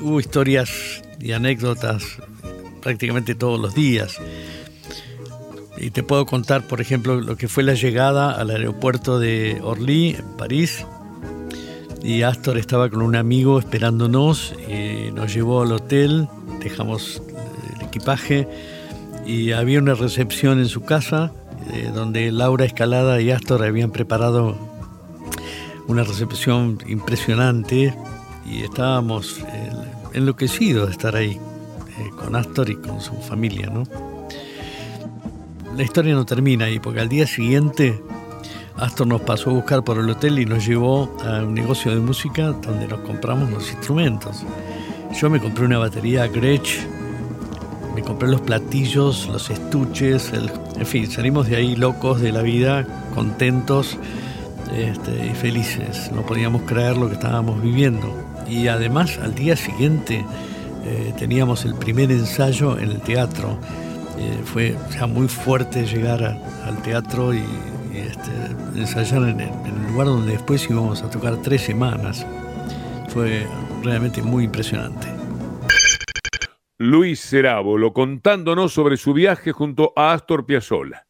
hubo 0.00 0.20
historias 0.20 1.02
y 1.20 1.32
anécdotas 1.32 2.18
prácticamente 2.82 3.34
todos 3.34 3.60
los 3.60 3.74
días. 3.74 4.18
Y 5.78 5.90
te 5.90 6.02
puedo 6.02 6.26
contar, 6.26 6.66
por 6.66 6.80
ejemplo, 6.80 7.20
lo 7.20 7.36
que 7.36 7.48
fue 7.48 7.62
la 7.62 7.74
llegada 7.74 8.32
al 8.32 8.50
aeropuerto 8.50 9.18
de 9.18 9.60
Orly, 9.62 10.16
en 10.18 10.36
París. 10.36 10.84
Y 12.02 12.22
Astor 12.22 12.58
estaba 12.58 12.90
con 12.90 13.02
un 13.02 13.16
amigo 13.16 13.58
esperándonos, 13.58 14.54
y 14.68 15.10
nos 15.12 15.32
llevó 15.32 15.62
al 15.62 15.72
hotel, 15.72 16.28
dejamos 16.60 17.22
el 17.76 17.86
equipaje 17.86 18.48
y 19.26 19.52
había 19.52 19.78
una 19.78 19.94
recepción 19.94 20.58
en 20.58 20.66
su 20.66 20.82
casa 20.82 21.32
eh, 21.72 21.90
donde 21.94 22.32
Laura 22.32 22.64
Escalada 22.64 23.20
y 23.20 23.30
Astor 23.30 23.64
habían 23.64 23.90
preparado 23.90 24.56
una 25.86 26.04
recepción 26.04 26.78
impresionante 26.86 27.94
y 28.46 28.62
estábamos 28.62 29.40
eh, 29.40 29.70
enloquecidos 30.12 30.86
de 30.86 30.92
estar 30.92 31.16
ahí 31.16 31.32
eh, 31.32 32.10
con 32.16 32.36
Astor 32.36 32.70
y 32.70 32.76
con 32.76 33.00
su 33.00 33.14
familia, 33.14 33.68
¿no? 33.68 33.84
La 35.76 35.82
historia 35.82 36.14
no 36.14 36.26
termina 36.26 36.66
ahí, 36.66 36.78
porque 36.78 37.00
al 37.00 37.08
día 37.08 37.26
siguiente 37.26 38.02
Astor 38.76 39.06
nos 39.06 39.20
pasó 39.20 39.50
a 39.50 39.52
buscar 39.52 39.84
por 39.84 39.98
el 39.98 40.08
hotel 40.08 40.38
y 40.38 40.46
nos 40.46 40.66
llevó 40.66 41.14
a 41.24 41.42
un 41.42 41.54
negocio 41.54 41.90
de 41.94 42.00
música 42.00 42.52
donde 42.52 42.88
nos 42.88 43.00
compramos 43.00 43.50
los 43.50 43.70
instrumentos. 43.70 44.44
Yo 45.18 45.28
me 45.28 45.40
compré 45.40 45.66
una 45.66 45.78
batería 45.78 46.26
Gretsch, 46.28 46.78
me 47.94 48.02
compré 48.02 48.28
los 48.28 48.40
platillos, 48.40 49.28
los 49.28 49.50
estuches, 49.50 50.32
en 50.32 50.86
fin, 50.86 51.10
salimos 51.10 51.48
de 51.48 51.56
ahí 51.56 51.76
locos 51.76 52.20
de 52.20 52.32
la 52.32 52.42
vida, 52.42 52.86
contentos 53.14 53.98
este, 54.74 55.26
y 55.26 55.34
felices. 55.34 56.10
No 56.12 56.22
podíamos 56.22 56.62
creer 56.62 56.96
lo 56.96 57.08
que 57.08 57.14
estábamos 57.14 57.60
viviendo 57.60 58.29
y 58.50 58.68
además 58.68 59.18
al 59.18 59.34
día 59.34 59.56
siguiente 59.56 60.24
eh, 60.84 61.14
teníamos 61.18 61.64
el 61.64 61.74
primer 61.74 62.10
ensayo 62.10 62.78
en 62.78 62.90
el 62.90 63.00
teatro. 63.00 63.58
Eh, 64.18 64.40
fue 64.44 64.76
ya 64.92 65.06
muy 65.06 65.28
fuerte 65.28 65.86
llegar 65.86 66.22
al 66.22 66.82
teatro 66.82 67.32
y, 67.32 67.44
este, 67.94 68.30
ensayar 68.78 69.22
en, 69.28 69.40
el 69.40 69.92
lugar 69.92 70.08
donde 70.08 70.32
después 70.32 70.68
íbamos 70.68 71.02
a 71.02 71.10
tocar 71.10 71.40
tres 71.42 71.62
semanas. 71.62 72.26
Fue 73.08 73.46
realmente 73.82 74.22
muy 74.22 74.44
impresionante. 74.44 75.06
Luis 76.78 77.20
Cerábolo 77.20 77.92
contándonos 77.92 78.72
sobre 78.72 78.96
su 78.96 79.12
viaje 79.12 79.52
junto 79.52 79.92
a 79.96 80.12
Astor 80.12 80.46
Piazzolla. 80.46 81.06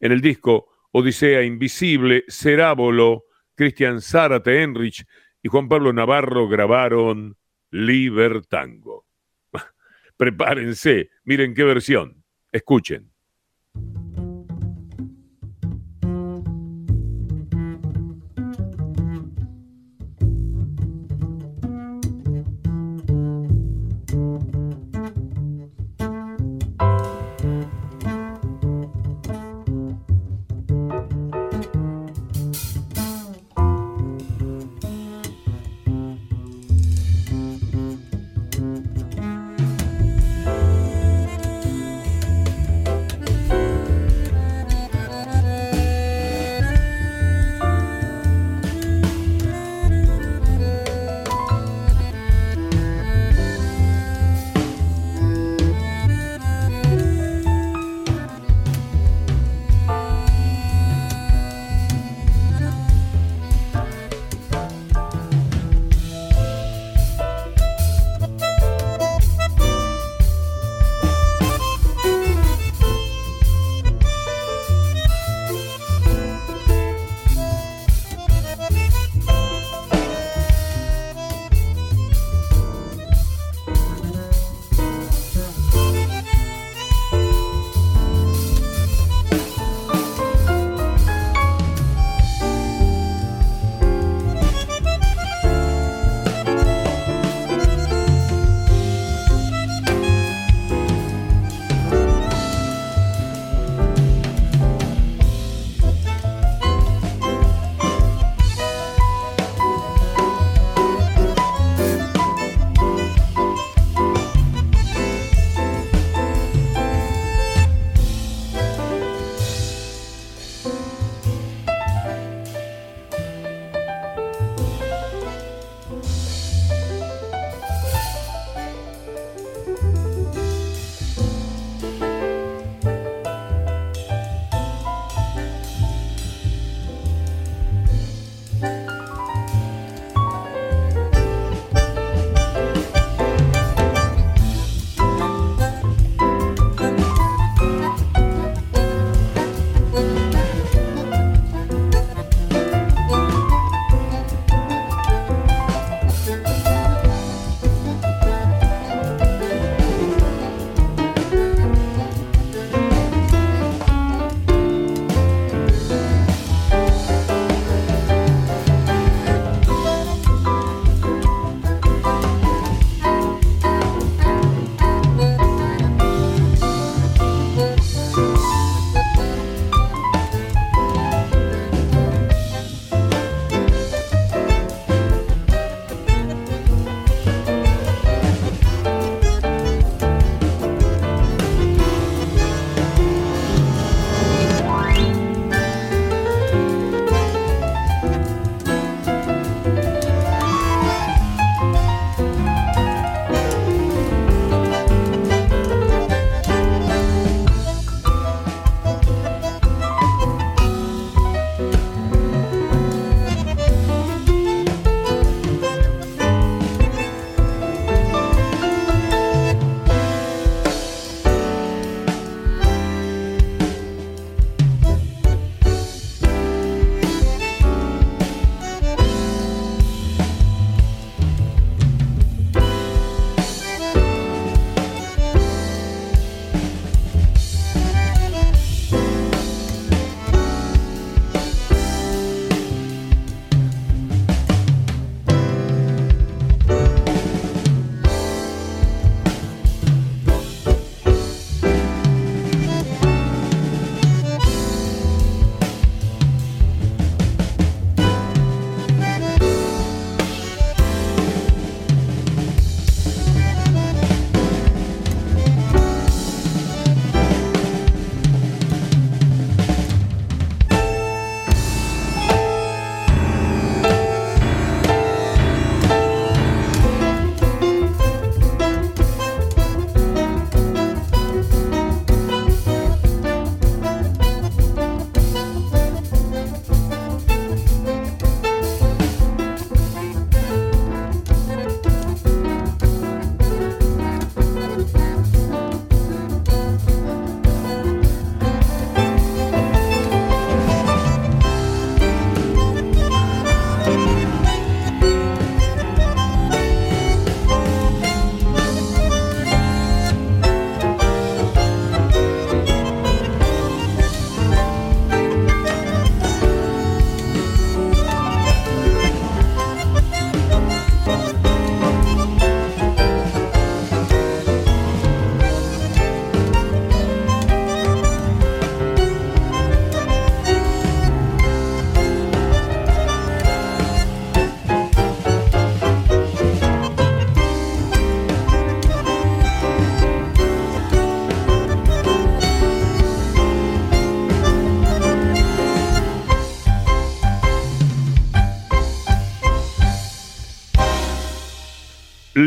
En 0.00 0.10
el 0.10 0.20
disco 0.20 0.68
Odisea 0.90 1.42
Invisible, 1.42 2.24
Cerábolo, 2.28 3.24
Cristian 3.54 4.00
Zárate 4.00 4.62
Enrich 4.62 5.04
y 5.42 5.48
Juan 5.48 5.68
Pablo 5.68 5.92
Navarro 5.92 6.48
grabaron 6.48 7.36
Libertango. 7.70 9.06
Prepárense, 10.16 11.10
miren 11.24 11.54
qué 11.54 11.64
versión. 11.64 12.24
Escuchen. 12.52 13.11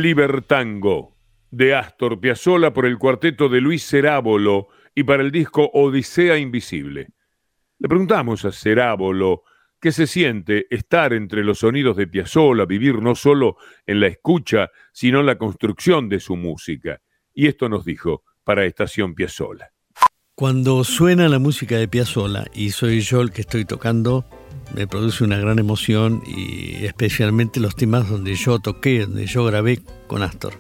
Libertango 0.02 1.16
de 1.52 1.74
Astor 1.74 2.20
Piazzolla 2.20 2.74
por 2.74 2.86
el 2.86 2.98
cuarteto 2.98 3.50
de 3.50 3.62
Luis 3.62 3.88
Cerábolo 3.88 4.68
y 4.94 5.04
para 5.04 5.24
el 5.24 5.32
disco 5.32 5.70
Odisea 5.74 6.38
Invisible. 6.38 7.10
Le 7.80 7.88
preguntamos 7.90 8.46
a 8.46 8.52
Cerábolo 8.52 9.44
qué 9.80 9.92
se 9.92 10.08
siente 10.08 10.68
estar 10.70 11.14
entre 11.14 11.44
los 11.44 11.60
sonidos 11.60 11.98
de 11.98 12.08
Piazzolla, 12.08 12.66
vivir 12.66 13.02
no 13.02 13.16
solo 13.16 13.58
en 13.86 14.00
la 14.00 14.08
escucha, 14.08 14.72
sino 14.92 15.20
en 15.20 15.28
la 15.28 15.38
construcción 15.38 16.10
de 16.10 16.20
su 16.20 16.36
música. 16.36 17.02
Y 17.34 17.48
esto 17.48 17.70
nos 17.70 17.86
dijo 17.86 18.24
para 18.44 18.66
Estación 18.66 19.16
Piazzolla. 19.16 19.72
Cuando 20.36 20.84
suena 20.84 21.30
la 21.30 21.40
música 21.40 21.78
de 21.78 21.88
Piazzolla 21.88 22.46
y 22.54 22.72
soy 22.72 23.00
yo 23.00 23.22
el 23.22 23.32
que 23.32 23.42
estoy 23.42 23.64
tocando, 23.64 24.26
me 24.74 24.88
produce 24.88 25.24
una 25.24 25.38
gran 25.38 25.60
emoción 25.60 26.22
y 26.26 26.86
especialmente 26.86 27.60
los 27.60 27.76
temas 27.76 28.10
donde 28.10 28.36
yo 28.36 28.60
toqué, 28.60 29.02
donde 29.02 29.26
yo 29.26 29.46
grabé 29.46 29.82
con 30.08 30.24
Astor. 30.24 30.54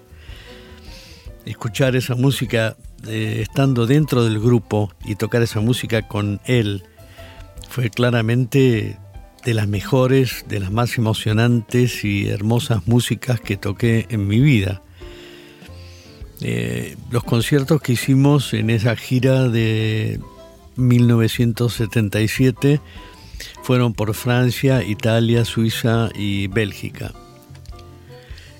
Escuchar 1.45 1.95
esa 1.95 2.15
música 2.15 2.75
eh, 3.07 3.39
estando 3.41 3.85
dentro 3.85 4.23
del 4.23 4.39
grupo 4.39 4.91
y 5.03 5.15
tocar 5.15 5.41
esa 5.41 5.59
música 5.59 6.07
con 6.07 6.39
él 6.45 6.83
fue 7.69 7.89
claramente 7.89 8.97
de 9.43 9.53
las 9.53 9.67
mejores, 9.67 10.45
de 10.47 10.59
las 10.59 10.71
más 10.71 10.97
emocionantes 10.97 12.03
y 12.03 12.27
hermosas 12.27 12.87
músicas 12.87 13.39
que 13.39 13.57
toqué 13.57 14.07
en 14.09 14.27
mi 14.27 14.39
vida. 14.39 14.81
Eh, 16.41 16.97
los 17.11 17.23
conciertos 17.23 17.81
que 17.81 17.93
hicimos 17.93 18.53
en 18.53 18.69
esa 18.69 18.95
gira 18.95 19.47
de 19.47 20.19
1977 20.75 22.81
fueron 23.63 23.93
por 23.93 24.13
Francia, 24.13 24.83
Italia, 24.83 25.45
Suiza 25.45 26.09
y 26.15 26.47
Bélgica. 26.47 27.11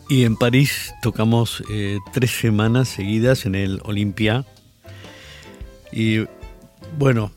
Y 0.08 0.24
en 0.24 0.36
París 0.36 0.94
tocamos 1.02 1.64
eh, 1.70 1.98
tres 2.14 2.32
semanas 2.32 2.90
seguidas 2.90 3.46
en 3.46 3.56
el 3.56 3.82
Olympia. 3.84 4.46
Y 5.92 6.26
bueno, 7.00 7.32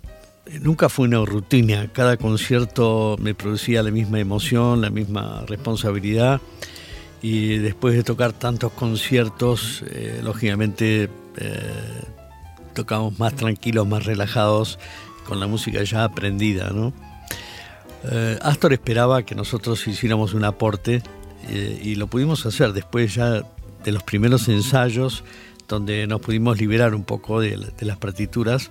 nunca 0.61 0.88
fue 0.88 1.09
una 1.09 1.24
rutina. 1.24 1.90
Cada 1.92 2.16
concierto 2.18 3.16
me 3.20 3.35
producía 3.35 3.83
la 3.83 3.90
misma 3.90 4.20
emoción, 4.20 4.83
la 4.83 4.90
misma 4.90 5.44
responsabilidad. 5.46 6.40
Y 7.22 7.57
después 7.57 7.94
de 7.94 8.03
tocar 8.03 8.33
tantos 8.33 8.72
conciertos, 8.72 9.83
eh, 9.90 10.20
lógicamente 10.22 11.09
eh, 11.37 11.61
tocamos 12.74 13.18
más 13.18 13.35
tranquilos, 13.35 13.88
más 13.88 14.05
relajados, 14.05 14.79
con 15.27 15.40
la 15.40 15.46
música 15.46 15.83
ya 15.83 16.05
aprendida, 16.05 16.70
¿no? 16.70 16.92
Eh, 18.04 18.38
Astor 18.42 18.72
esperaba 18.72 19.22
que 19.24 19.34
nosotros 19.34 19.87
hiciéramos 19.88 20.34
un 20.34 20.44
aporte 20.44 21.02
eh, 21.48 21.80
y 21.82 21.96
lo 21.96 22.06
pudimos 22.06 22.46
hacer 22.46 22.72
después 22.72 23.14
ya 23.14 23.42
de 23.84 23.92
los 23.92 24.02
primeros 24.02 24.48
ensayos 24.48 25.24
donde 25.66 26.06
nos 26.06 26.20
pudimos 26.20 26.58
liberar 26.58 26.94
un 26.94 27.04
poco 27.04 27.40
de, 27.40 27.56
las 27.80 27.96
partituras 27.98 28.70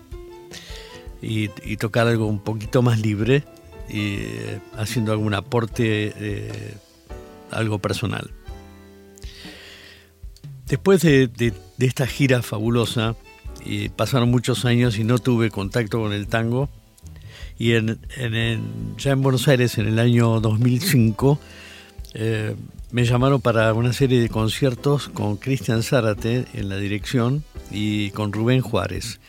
y, 1.22 1.48
tocar 1.78 2.08
algo 2.08 2.26
un 2.26 2.40
poquito 2.40 2.82
más 2.82 3.00
libre 3.00 3.44
y 3.90 4.16
eh, 4.16 4.62
haciendo 4.78 5.12
algún 5.12 5.34
aporte, 5.34 6.78
algo 7.52 7.80
personal. 7.80 8.32
Después 10.68 11.02
de, 11.02 11.54
esta 11.80 12.08
gira 12.08 12.42
fabulosa, 12.42 13.16
pasaron 13.96 14.32
muchos 14.32 14.66
años 14.66 14.98
y 14.98 15.04
no 15.04 15.20
tuve 15.20 15.52
contacto 15.52 16.00
con 16.00 16.14
el 16.14 16.28
tango, 16.28 16.70
y 17.60 17.74
en, 17.74 18.00
ya 18.98 19.12
en 19.12 19.22
Buenos 19.22 19.48
Aires 19.48 19.78
en 19.78 19.88
el 19.88 20.00
año 20.00 20.40
2005 20.40 21.40
eh, 22.14 22.56
me 22.92 23.06
llamaron 23.06 23.42
para 23.42 23.74
una 23.74 23.94
serie 23.94 24.22
de 24.22 24.30
conciertos 24.30 25.10
con 25.10 25.38
Cristian 25.38 25.84
Zárate 25.84 26.46
en 26.54 26.70
la 26.70 26.78
dirección 26.78 27.44
y 27.72 28.12
con 28.12 28.32
Rubén 28.32 28.62
Juárez. 28.62 29.20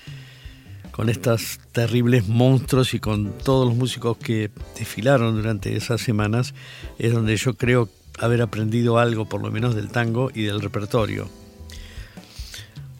Con 0.93 1.09
estos 1.09 1.61
terribles 1.73 2.29
monstruos 2.29 2.93
y 2.95 2.99
con 2.99 3.33
todos 3.39 3.69
los 3.69 3.77
músicos 3.77 4.17
que 4.17 4.51
desfilaron 4.79 5.37
durante 5.37 5.77
esas 5.77 6.01
semanas, 6.01 6.55
es 6.99 7.13
donde 7.13 7.37
yo 7.37 7.55
creo 7.55 7.89
haber 8.19 8.43
aprendido 8.43 8.99
algo, 8.99 9.29
por 9.29 9.41
lo 9.41 9.51
menos 9.51 9.75
del 9.75 9.89
tango 9.89 10.31
y 10.35 10.43
del 10.43 10.61
repertorio. 10.61 11.29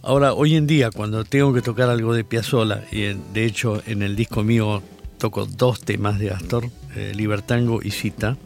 Ahora, 0.03 0.33
hoy 0.33 0.55
en 0.55 0.67
día, 0.67 0.91
cuando 0.91 1.25
tengo 1.25 1.53
que 1.53 1.61
tocar 1.61 1.91
algo 1.91 2.15
de 2.15 2.25
Piazzolla, 2.25 2.85
y 2.93 3.03
de 3.35 3.45
hecho 3.45 3.83
en 3.87 4.03
el 4.03 4.15
disco 4.17 4.45
mío 4.45 4.83
toco 5.19 5.47
dos 5.47 5.81
temas 5.81 6.19
de 6.19 6.31
Astor, 6.31 6.67
eh, 6.97 7.13
Libertango 7.15 7.81
y 7.83 7.91
Cita, 7.91 8.37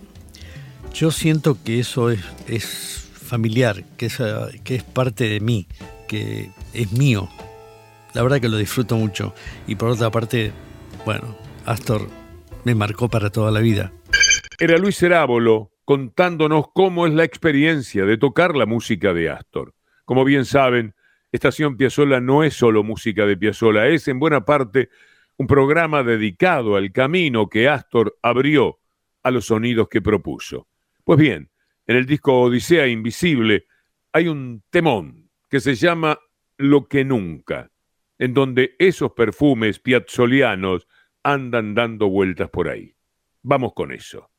yo 0.93 1.11
siento 1.11 1.57
que 1.63 1.79
eso 1.79 2.11
es, 2.11 3.11
familiar, 3.15 3.85
que 3.97 4.07
es, 4.07 4.19
que 4.65 4.75
es 4.75 4.83
parte 4.83 5.29
de 5.29 5.41
mí, 5.41 5.67
que 6.09 6.51
es 6.75 6.93
mío. 6.93 7.29
La 8.13 8.23
verdad 8.23 8.41
que 8.41 8.49
lo 8.49 8.59
disfruto 8.59 8.97
mucho. 8.97 9.35
Y 9.67 9.77
por 9.77 9.89
otra 9.89 10.11
parte, 10.11 10.53
bueno, 11.07 11.35
Astor 11.65 12.09
me 12.65 12.75
marcó 12.75 13.09
para 13.09 13.31
toda 13.31 13.51
la 13.51 13.61
vida. 13.61 13.93
Era 14.59 14.77
Luis 14.77 14.99
Cerábolo 14.99 15.73
contándonos 15.85 16.67
cómo 16.75 17.07
es 17.07 17.15
la 17.15 17.25
experiencia 17.25 18.05
de 18.05 18.19
tocar 18.19 18.55
la 18.55 18.67
música 18.67 19.13
de 19.13 19.31
Astor. 19.31 19.75
Como 20.05 20.25
bien 20.25 20.45
saben, 20.45 20.95
Estación 21.33 21.77
Piazzola 21.77 22.21
no 22.21 22.45
es 22.45 22.55
solo 22.55 22.85
música 22.85 23.25
de 23.25 23.37
Piazzola, 23.37 23.89
es 23.89 24.07
en 24.09 24.19
buena 24.19 24.45
parte 24.45 24.91
un 25.37 25.47
programa 25.47 26.03
dedicado 26.03 26.77
al 26.77 26.93
camino 26.93 27.49
que 27.49 27.69
Astor 27.69 28.19
abrió 28.23 28.79
a 29.23 29.31
los 29.31 29.47
sonidos 29.47 29.89
que 29.89 30.03
propuso. 30.03 30.69
Pues 31.05 31.19
bien, 31.19 31.51
en 31.87 31.97
el 31.97 32.07
disco 32.07 32.41
Odisea 32.41 32.87
Invisible 32.87 33.67
hay 34.13 34.29
un 34.29 34.63
temón 34.71 35.31
que 35.49 35.61
se 35.61 35.75
llama 35.75 36.19
Lo 36.57 36.87
que 36.87 37.05
nunca, 37.05 37.71
en 38.19 38.35
donde 38.35 38.77
esos 38.79 39.13
perfumes 39.13 39.79
piazzolianos 39.79 40.87
andan 41.23 41.75
dando 41.75 42.09
vueltas 42.09 42.51
por 42.51 42.69
ahí. 42.69 42.95
Vamos 43.43 43.73
con 43.75 43.93
eso. 43.93 44.32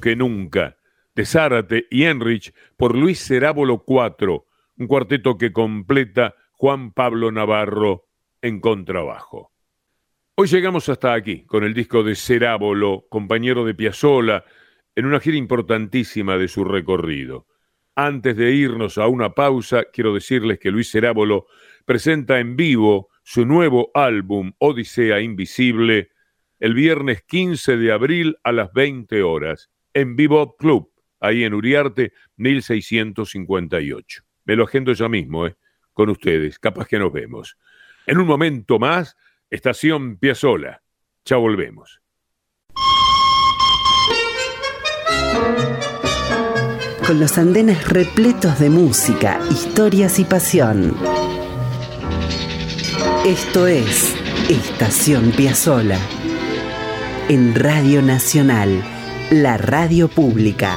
Que 0.00 0.16
nunca, 0.16 0.76
de 1.14 1.26
Zárate 1.26 1.86
y 1.90 2.04
Enrich 2.04 2.54
por 2.76 2.96
Luis 2.96 3.22
Cerábolo 3.22 3.84
IV, 3.86 4.44
un 4.78 4.86
cuarteto 4.86 5.36
que 5.36 5.52
completa 5.52 6.34
Juan 6.52 6.92
Pablo 6.92 7.30
Navarro 7.30 8.06
en 8.40 8.60
contrabajo. 8.60 9.52
Hoy 10.36 10.48
llegamos 10.48 10.88
hasta 10.88 11.12
aquí 11.12 11.44
con 11.44 11.64
el 11.64 11.74
disco 11.74 12.02
de 12.02 12.14
Cerábolo, 12.14 13.06
compañero 13.10 13.64
de 13.64 13.74
Piazzolla, 13.74 14.44
en 14.94 15.06
una 15.06 15.20
gira 15.20 15.36
importantísima 15.36 16.38
de 16.38 16.48
su 16.48 16.64
recorrido. 16.64 17.46
Antes 17.94 18.36
de 18.36 18.52
irnos 18.52 18.96
a 18.96 19.06
una 19.06 19.34
pausa, 19.34 19.84
quiero 19.92 20.14
decirles 20.14 20.58
que 20.58 20.70
Luis 20.70 20.90
Cerábolo 20.90 21.46
presenta 21.84 22.38
en 22.38 22.56
vivo 22.56 23.08
su 23.22 23.44
nuevo 23.44 23.90
álbum 23.92 24.52
Odisea 24.58 25.20
Invisible 25.20 26.10
el 26.58 26.74
viernes 26.74 27.22
15 27.22 27.76
de 27.76 27.92
abril 27.92 28.36
a 28.44 28.52
las 28.52 28.72
20 28.72 29.22
horas 29.22 29.70
en 29.94 30.16
Vivo 30.16 30.56
Club, 30.56 30.92
ahí 31.20 31.44
en 31.44 31.54
Uriarte 31.54 32.12
1658. 32.36 34.22
Me 34.44 34.56
lo 34.56 34.64
agendo 34.64 34.92
ya 34.92 35.08
mismo, 35.08 35.46
¿eh? 35.46 35.56
Con 35.92 36.10
ustedes, 36.10 36.58
capaz 36.58 36.86
que 36.86 36.98
nos 36.98 37.12
vemos. 37.12 37.56
En 38.06 38.18
un 38.18 38.26
momento 38.26 38.78
más, 38.78 39.16
Estación 39.50 40.16
Piazzola. 40.16 40.82
Ya 41.24 41.36
volvemos. 41.36 42.00
Con 47.06 47.18
los 47.18 47.38
andenes 47.38 47.88
repletos 47.88 48.60
de 48.60 48.70
música, 48.70 49.40
historias 49.50 50.18
y 50.20 50.24
pasión. 50.24 50.96
Esto 53.26 53.66
es 53.66 54.16
Estación 54.48 55.32
Piazzola. 55.32 55.98
En 57.28 57.54
Radio 57.54 58.00
Nacional, 58.02 58.82
la 59.30 59.56
radio 59.56 60.08
pública. 60.08 60.76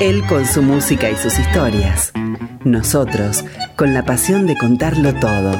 Él 0.00 0.24
con 0.28 0.46
su 0.46 0.62
música 0.62 1.10
y 1.10 1.16
sus 1.16 1.36
historias. 1.40 2.12
Nosotros 2.64 3.44
con 3.74 3.94
la 3.94 4.04
pasión 4.04 4.46
de 4.46 4.56
contarlo 4.56 5.12
todo. 5.14 5.52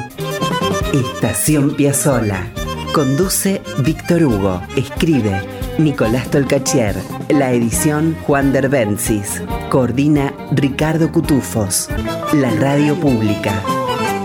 Estación 0.94 1.74
Piazzola. 1.74 2.46
Conduce 2.94 3.60
Víctor 3.80 4.22
Hugo. 4.22 4.62
Escribe 4.76 5.42
Nicolás 5.76 6.30
Tolcachier. 6.30 6.94
La 7.30 7.50
edición 7.50 8.16
Juan 8.26 8.52
Derbencis. 8.52 9.42
Coordina 9.70 10.32
Ricardo 10.52 11.10
Cutufos. 11.10 11.88
La 12.32 12.50
radio 12.50 12.94
pública. 12.94 13.60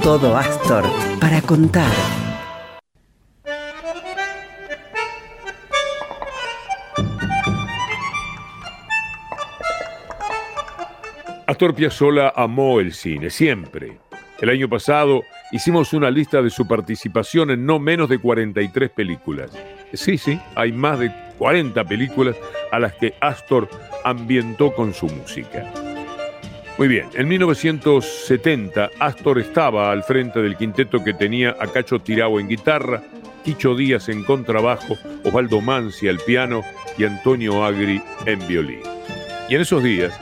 Todo 0.04 0.36
Astor 0.36 0.84
para 1.18 1.42
contar. 1.42 1.90
Astor 11.48 11.74
Piazzolla 11.74 12.34
amó 12.36 12.82
el 12.82 12.92
cine, 12.94 13.30
siempre. 13.30 14.00
El 14.42 14.50
año 14.50 14.68
pasado 14.68 15.24
hicimos 15.54 15.94
una 15.94 16.12
lista 16.12 16.42
de 16.42 16.50
su 16.50 16.68
participación 16.68 17.52
en 17.52 17.66
no 17.66 17.80
menos 17.80 18.10
de 18.10 18.18
43 18.18 18.90
películas. 18.90 19.52
Sí, 19.94 20.18
sí, 20.18 20.38
hay 20.56 20.74
más 20.74 21.00
de 21.00 21.14
40 21.38 21.82
películas 21.86 22.36
a 22.74 22.80
las 22.80 22.92
que 22.96 23.14
Astor 23.22 23.70
ambientó 24.04 24.74
con 24.74 24.94
su 24.94 25.06
música. 25.06 25.64
Muy 26.78 26.88
bien, 26.88 27.08
en 27.14 27.28
1970 27.28 28.90
Astor 29.00 29.40
estaba 29.40 29.92
al 29.92 30.04
frente 30.04 30.42
del 30.42 30.58
quinteto 30.58 31.04
que 31.04 31.14
tenía 31.14 31.56
a 31.60 31.68
Cacho 31.68 32.00
Tirao 32.00 32.40
en 32.40 32.50
guitarra, 32.50 33.04
Quicho 33.44 33.76
Díaz 33.76 34.10
en 34.10 34.24
contrabajo, 34.24 34.98
Osvaldo 35.24 35.62
Mancia 35.62 36.10
al 36.10 36.20
piano 36.20 36.64
y 36.98 37.04
Antonio 37.06 37.64
Agri 37.64 38.02
en 38.26 38.48
violín. 38.48 38.82
Y 39.50 39.56
en 39.56 39.62
esos 39.62 39.84
días 39.84 40.20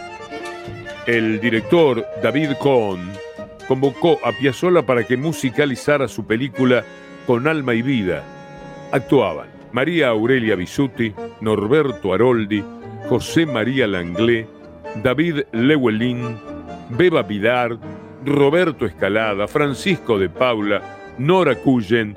el 1.06 1.39
director 1.39 2.06
David 2.22 2.52
Cohn 2.60 2.99
convocó 3.68 4.20
a 4.24 4.34
Piazzolla 4.34 4.86
para 4.86 5.06
que 5.06 5.16
musicalizara 5.16 6.08
su 6.08 6.28
película 6.28 6.84
Con 7.26 7.47
alma 7.47 7.74
y 7.74 7.82
vida. 7.82 8.24
Actuaban 8.91 9.47
María 9.72 10.10
Aurelia 10.10 10.56
Bisuti, 10.56 11.14
Norberto 11.39 12.14
Aroldi, 12.14 12.62
José 13.08 13.45
María 13.45 13.88
Langlé, 13.88 14.47
David 14.96 15.44
Lewelin, 15.52 16.38
Beba 16.89 17.24
Vidar, 17.24 17.78
Roberto 18.26 18.86
Escalada, 18.86 19.48
Francisco 19.48 20.20
de 20.20 20.30
Paula, 20.30 20.82
Nora 21.18 21.56
Cullen 21.56 22.16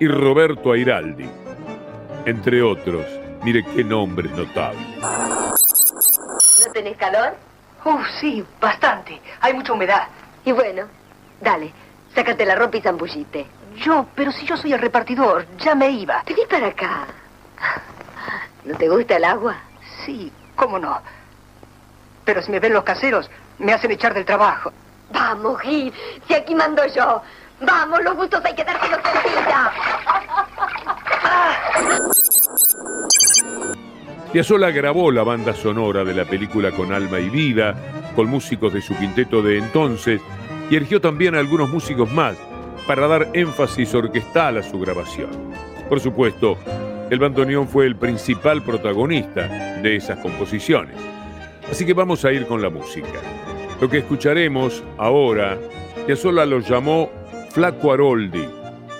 y 0.00 0.08
Roberto 0.08 0.72
Airaldi, 0.72 1.28
entre 2.24 2.62
otros. 2.62 3.04
Mire 3.44 3.64
qué 3.64 3.84
nombres 3.84 4.32
notables. 4.32 4.82
¿No 4.98 6.72
tenés 6.72 6.96
calor? 6.96 7.34
Oh, 7.84 8.00
sí, 8.20 8.44
bastante. 8.60 9.20
Hay 9.40 9.52
mucha 9.52 9.72
humedad. 9.72 10.08
Y 10.44 10.52
bueno, 10.52 10.86
dale, 11.40 11.70
sácate 12.14 12.44
la 12.44 12.56
ropa 12.56 12.78
y 12.78 12.80
zambullite. 12.80 13.46
Yo, 13.76 14.06
pero 14.14 14.32
si 14.32 14.46
yo 14.46 14.56
soy 14.56 14.72
el 14.72 14.80
repartidor, 14.80 15.46
ya 15.58 15.74
me 15.74 15.90
iba. 15.90 16.24
Vení 16.26 16.42
para 16.50 16.68
acá. 16.68 17.06
¿No 18.64 18.76
te 18.76 18.88
gusta 18.88 19.16
el 19.16 19.24
agua? 19.24 19.54
Sí, 20.04 20.32
cómo 20.56 20.78
no. 20.78 20.98
Pero 22.26 22.42
si 22.42 22.50
me 22.50 22.60
ven 22.60 22.74
los 22.74 22.84
caseros, 22.84 23.30
me 23.58 23.72
hacen 23.72 23.90
echar 23.92 24.12
del 24.12 24.26
trabajo. 24.26 24.70
Vamos, 25.12 25.60
Gil, 25.62 25.92
si 26.26 26.34
aquí 26.34 26.54
mando 26.54 26.82
yo. 26.94 27.22
Vamos, 27.60 28.02
los 28.02 28.16
gustos 28.16 28.44
hay 28.44 28.54
que 28.54 28.64
dárselos 28.64 29.00
enseguida. 29.14 29.72
Piazzolla 34.32 34.70
grabó 34.70 35.10
la 35.10 35.22
banda 35.22 35.54
sonora 35.54 36.04
de 36.04 36.12
la 36.12 36.26
película 36.26 36.70
con 36.72 36.92
alma 36.92 37.20
y 37.20 37.30
vida, 37.30 37.74
con 38.14 38.26
músicos 38.26 38.74
de 38.74 38.82
su 38.82 38.94
quinteto 38.98 39.40
de 39.40 39.56
entonces, 39.56 40.20
y 40.68 40.76
eligió 40.76 41.00
también 41.00 41.36
a 41.36 41.38
algunos 41.38 41.70
músicos 41.70 42.12
más 42.12 42.36
para 42.86 43.06
dar 43.06 43.28
énfasis 43.32 43.94
orquestal 43.94 44.58
a 44.58 44.62
su 44.62 44.78
grabación. 44.78 45.30
Por 45.88 46.00
supuesto, 46.00 46.58
el 47.08 47.18
bandoneón 47.18 47.66
fue 47.68 47.86
el 47.86 47.96
principal 47.96 48.62
protagonista 48.62 49.48
de 49.80 49.96
esas 49.96 50.18
composiciones. 50.18 51.15
Así 51.70 51.84
que 51.84 51.94
vamos 51.94 52.24
a 52.24 52.32
ir 52.32 52.46
con 52.46 52.62
la 52.62 52.70
música. 52.70 53.20
Lo 53.80 53.88
que 53.88 53.98
escucharemos 53.98 54.82
ahora, 54.98 55.58
Piazzolla 56.06 56.46
lo 56.46 56.60
llamó 56.60 57.10
Flaco 57.50 57.92
Aroldi 57.92 58.46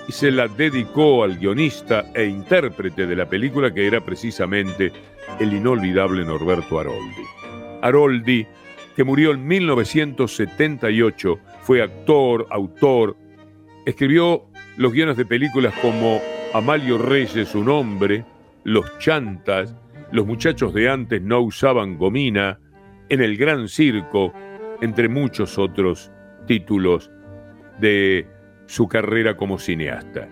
y 0.07 0.11
se 0.11 0.31
la 0.31 0.47
dedicó 0.47 1.23
al 1.23 1.37
guionista 1.37 2.05
e 2.13 2.25
intérprete 2.25 3.07
de 3.07 3.15
la 3.15 3.27
película 3.27 3.73
que 3.73 3.87
era 3.87 4.01
precisamente 4.01 4.91
el 5.39 5.53
inolvidable 5.53 6.23
Norberto 6.25 6.79
Aroldi. 6.79 7.23
Aroldi, 7.81 8.45
que 8.95 9.03
murió 9.03 9.31
en 9.31 9.45
1978, 9.45 11.39
fue 11.61 11.81
actor, 11.81 12.47
autor, 12.49 13.15
escribió 13.85 14.45
los 14.77 14.93
guiones 14.93 15.17
de 15.17 15.25
películas 15.25 15.73
como 15.81 16.21
Amalio 16.53 16.97
Reyes, 16.97 17.55
un 17.55 17.69
hombre, 17.69 18.25
Los 18.63 18.97
Chantas, 18.99 19.75
Los 20.11 20.25
muchachos 20.25 20.73
de 20.73 20.89
antes 20.89 21.21
no 21.21 21.41
usaban 21.41 21.97
gomina, 21.97 22.59
En 23.09 23.21
el 23.21 23.37
Gran 23.37 23.67
Circo, 23.67 24.33
entre 24.81 25.07
muchos 25.09 25.57
otros 25.57 26.11
títulos 26.45 27.11
de 27.79 28.27
su 28.65 28.87
carrera 28.87 29.35
como 29.37 29.59
cineasta. 29.59 30.27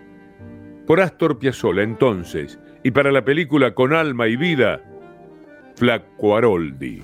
Por 0.86 1.00
Astor 1.00 1.40
Piazzolla 1.40 1.84
entonces, 1.84 2.60
y 2.84 2.92
para 2.92 3.12
la 3.12 3.26
película 3.26 3.74
Con 3.74 3.94
alma 3.94 4.28
y 4.28 4.36
vida, 4.36 4.82
Flaco 5.76 6.38
Aroldi. 6.38 7.02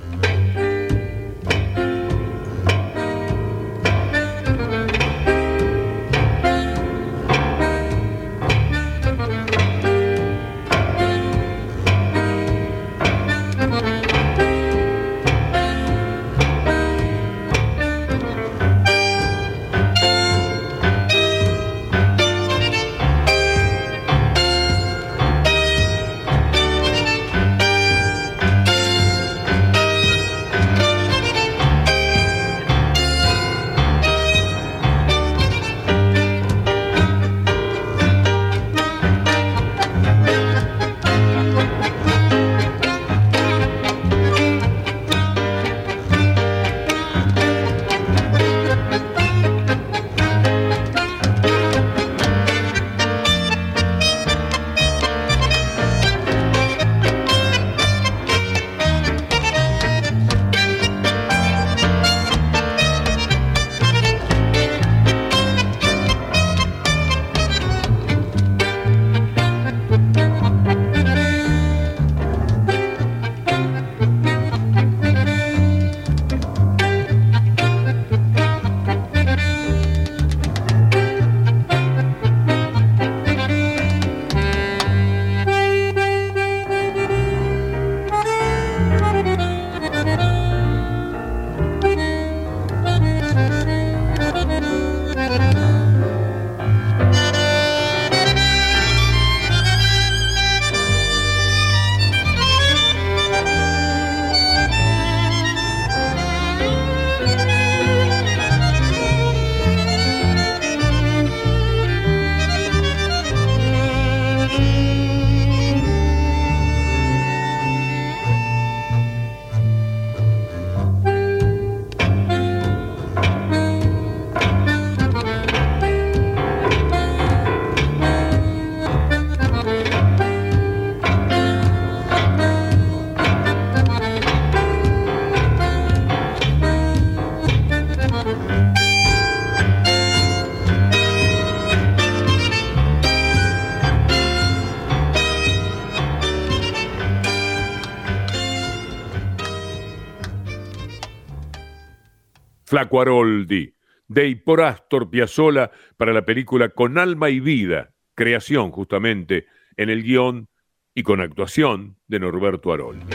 Flaco 152.82 153.02
Aroldi, 153.02 153.76
de 154.08 154.36
por 154.44 154.62
Astor 154.62 155.08
Piazzolla 155.12 155.70
para 155.98 156.14
la 156.14 156.26
película 156.26 156.70
Con 156.70 156.98
alma 156.98 157.30
y 157.30 157.40
vida, 157.40 157.92
creación 158.16 158.72
justamente 158.72 159.46
en 159.78 159.92
el 159.92 160.02
guion 160.02 160.48
y 160.96 161.04
con 161.04 161.22
actuación 161.22 161.98
de 162.08 162.20
Norberto 162.20 162.74
Aroldi. 162.74 163.06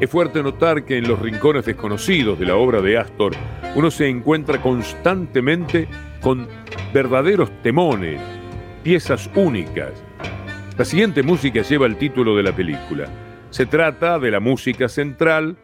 Es 0.00 0.08
fuerte 0.08 0.42
notar 0.42 0.86
que 0.86 0.96
en 0.96 1.06
los 1.06 1.18
rincones 1.18 1.66
desconocidos 1.66 2.38
de 2.38 2.46
la 2.46 2.56
obra 2.56 2.80
de 2.80 2.96
Astor 2.96 3.34
uno 3.74 3.90
se 3.90 4.08
encuentra 4.08 4.62
constantemente 4.62 5.88
con 6.22 6.48
verdaderos 6.94 7.50
temones, 7.60 8.22
piezas 8.82 9.28
únicas. 9.34 10.02
La 10.78 10.86
siguiente 10.86 11.22
música 11.22 11.60
lleva 11.60 11.84
el 11.84 11.98
título 11.98 12.34
de 12.38 12.42
la 12.42 12.56
película. 12.56 13.06
Se 13.50 13.66
trata 13.66 14.18
de 14.18 14.30
la 14.30 14.40
música 14.40 14.88
central 14.88 15.58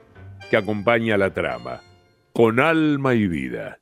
que 0.50 0.56
acompaña 0.56 1.16
la 1.16 1.32
trama, 1.32 1.82
con 2.32 2.60
alma 2.60 3.14
y 3.14 3.26
vida. 3.26 3.80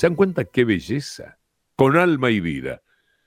¿Se 0.00 0.06
dan 0.06 0.16
cuenta 0.16 0.46
qué 0.46 0.64
belleza? 0.64 1.38
Con 1.76 1.98
alma 1.98 2.30
y 2.30 2.40
vida. 2.40 2.80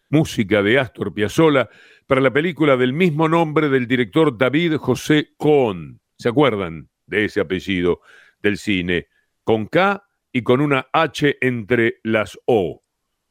Música 0.09 0.63
de 0.63 0.79
Astor 0.79 1.13
Piazzolla 1.13 1.69
para 2.07 2.19
la 2.19 2.33
película 2.33 2.75
del 2.77 2.93
mismo 2.93 3.29
nombre 3.29 3.69
del 3.69 3.85
director 3.85 4.35
David 4.35 4.77
José 4.77 5.33
Cohn. 5.37 6.01
¿Se 6.17 6.29
acuerdan 6.29 6.89
de 7.05 7.25
ese 7.25 7.41
apellido 7.41 8.01
del 8.41 8.57
cine? 8.57 9.05
Con 9.43 9.67
K 9.67 10.03
y 10.31 10.41
con 10.41 10.61
una 10.61 10.87
H 10.91 11.37
entre 11.41 11.99
las 12.01 12.39
O. 12.47 12.81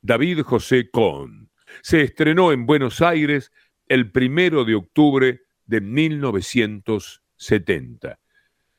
David 0.02 0.42
José 0.42 0.88
Cohn. 0.92 1.50
Se 1.80 2.00
estrenó 2.00 2.52
en 2.52 2.64
Buenos 2.64 3.02
Aires 3.02 3.50
el 3.88 4.12
primero 4.12 4.64
de 4.64 4.76
octubre 4.76 5.40
de 5.66 5.80
1970. 5.80 8.20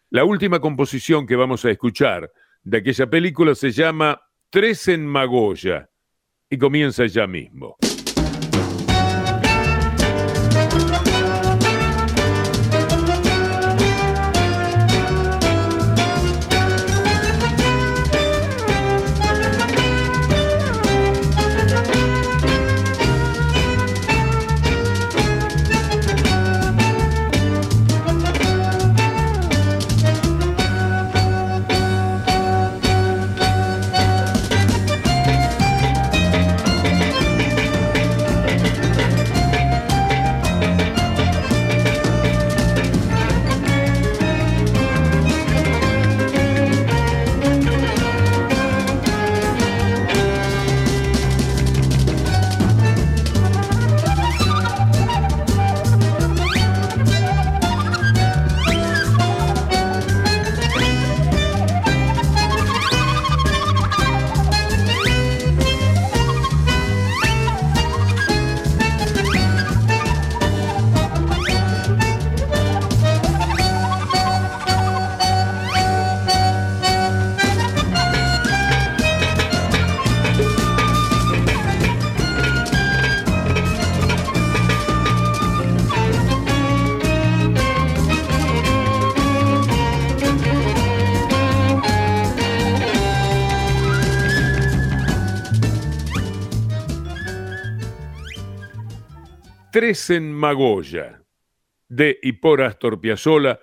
La 0.09 0.23
última 0.23 0.61
composición 0.61 1.27
que 1.27 1.35
vamos 1.35 1.65
a 1.65 1.69
escuchar 1.69 2.31
de 2.63 2.77
aquella 2.77 3.09
película 3.09 3.55
se 3.55 3.71
llama 3.71 4.21
Tres 4.53 4.87
en 4.87 5.03
Magoya 5.07 5.89
y 6.47 6.59
comienza 6.59 7.07
ya 7.07 7.25
mismo. 7.25 7.75
Tres 99.83 100.11
en 100.11 100.31
Magoya, 100.31 101.23
de 101.89 102.17
y 102.23 102.31
por 102.31 102.61
Astor 102.61 103.01
Piazzolla, 103.01 103.59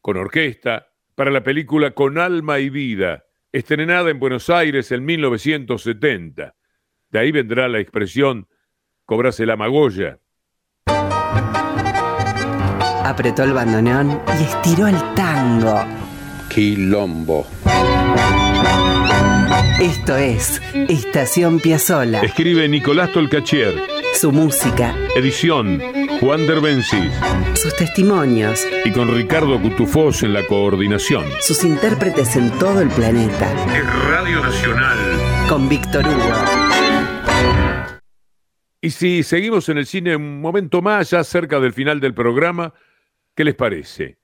con 0.00 0.16
orquesta, 0.16 0.92
para 1.16 1.32
la 1.32 1.42
película 1.42 1.90
Con 1.90 2.16
Alma 2.16 2.60
y 2.60 2.70
Vida, 2.70 3.24
estrenada 3.50 4.10
en 4.10 4.20
Buenos 4.20 4.48
Aires 4.50 4.92
en 4.92 5.04
1970. 5.04 6.54
De 7.10 7.18
ahí 7.18 7.32
vendrá 7.32 7.66
la 7.66 7.80
expresión 7.80 8.46
cobrase 9.04 9.44
la 9.44 9.56
Magoya. 9.56 10.20
Apretó 13.04 13.42
el 13.42 13.52
bandoneón 13.52 14.22
y 14.38 14.44
estiró 14.44 14.86
el 14.86 15.14
tango. 15.16 15.84
Quilombo. 16.50 17.44
Esto 19.80 20.16
es 20.16 20.62
Estación 20.88 21.58
Piazzola. 21.58 22.20
Escribe 22.20 22.68
Nicolás 22.68 23.10
Tolcachier. 23.10 23.91
Su 24.14 24.30
música. 24.30 24.94
Edición 25.16 25.80
Juan 26.20 26.46
Derbencis. 26.46 27.12
Sus 27.54 27.74
testimonios. 27.76 28.66
Y 28.84 28.92
con 28.92 29.12
Ricardo 29.14 29.60
Cutufós 29.60 30.22
en 30.22 30.32
la 30.32 30.46
coordinación. 30.46 31.24
Sus 31.40 31.64
intérpretes 31.64 32.36
en 32.36 32.50
todo 32.58 32.80
el 32.80 32.88
planeta. 32.90 33.52
Radio 34.08 34.40
Nacional. 34.40 34.98
Con 35.48 35.68
Víctor 35.68 36.06
Hugo. 36.06 36.32
Y 38.80 38.90
si 38.90 39.22
seguimos 39.22 39.68
en 39.68 39.78
el 39.78 39.86
cine 39.86 40.16
un 40.16 40.40
momento 40.40 40.82
más, 40.82 41.10
ya 41.10 41.24
cerca 41.24 41.58
del 41.58 41.72
final 41.72 41.98
del 42.00 42.14
programa, 42.14 42.74
¿qué 43.34 43.44
les 43.44 43.54
parece? 43.54 44.18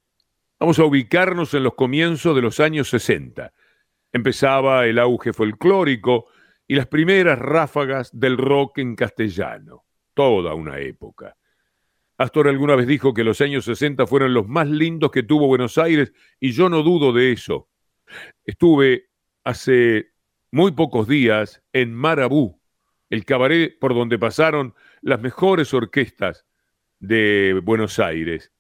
Vamos 0.61 0.79
a 0.79 0.85
ubicarnos 0.85 1.55
en 1.55 1.65
los 1.65 1.75
comienzos 1.75 2.37
de 2.37 2.43
los 2.43 2.61
años 2.61 2.89
60. 2.91 3.53
Empezaba 4.13 4.87
el 4.87 4.99
auge 4.99 5.33
folclórico 5.33 6.27
y 6.69 6.77
las 6.77 6.87
primeras 6.87 7.39
ráfagas 7.39 8.11
del 8.13 8.37
rock 8.37 8.77
en 8.79 8.95
castellano. 8.95 9.87
Toda 10.13 10.53
una 10.55 10.79
época. 10.79 11.35
Astor 12.19 12.49
alguna 12.49 12.77
vez 12.77 12.87
dijo 12.87 13.15
que 13.15 13.25
los 13.25 13.41
años 13.41 13.65
60 13.65 14.07
fueron 14.07 14.35
los 14.35 14.47
más 14.47 14.69
lindos 14.69 15.11
que 15.11 15.23
tuvo 15.23 15.47
Buenos 15.47 15.79
Aires 15.79 16.13
y 16.39 16.53
yo 16.53 16.69
no 16.69 16.83
dudo 16.83 17.15
de 17.15 17.33
eso. 17.33 17.71
Estuve 18.45 19.09
hace 19.45 20.11
muy 20.51 20.73
pocos 20.73 21.09
días 21.09 21.63
en 21.73 21.95
Marabú, 21.95 22.61
el 23.09 23.25
cabaret 23.25 23.79
por 23.79 23.95
donde 23.95 24.19
pasaron 24.19 24.75
las 25.01 25.21
mejores 25.21 25.73
orquestas 25.73 26.45
de 26.99 27.59
Buenos 27.65 27.99
Aires. 27.99 28.53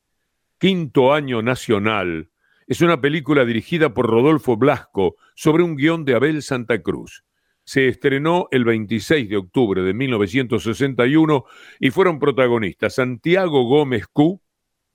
Quinto 0.59 1.13
Año 1.13 1.43
Nacional 1.43 2.31
es 2.67 2.81
una 2.81 3.01
película 3.01 3.45
dirigida 3.45 3.93
por 3.93 4.09
Rodolfo 4.09 4.57
Blasco 4.57 5.17
sobre 5.35 5.63
un 5.63 5.77
guion 5.77 6.05
de 6.05 6.15
Abel 6.15 6.43
Santa 6.43 6.83
Cruz. 6.83 7.25
Se 7.65 7.89
estrenó 7.89 8.49
el 8.51 8.65
26 8.65 9.29
de 9.29 9.37
octubre 9.37 9.83
de 9.83 9.95
1961 9.95 11.45
y 11.81 11.91
fueron 11.91 12.19
protagonistas 12.19 12.95
Santiago 12.95 13.65
Gómez 13.65 14.07
Q, 14.07 14.41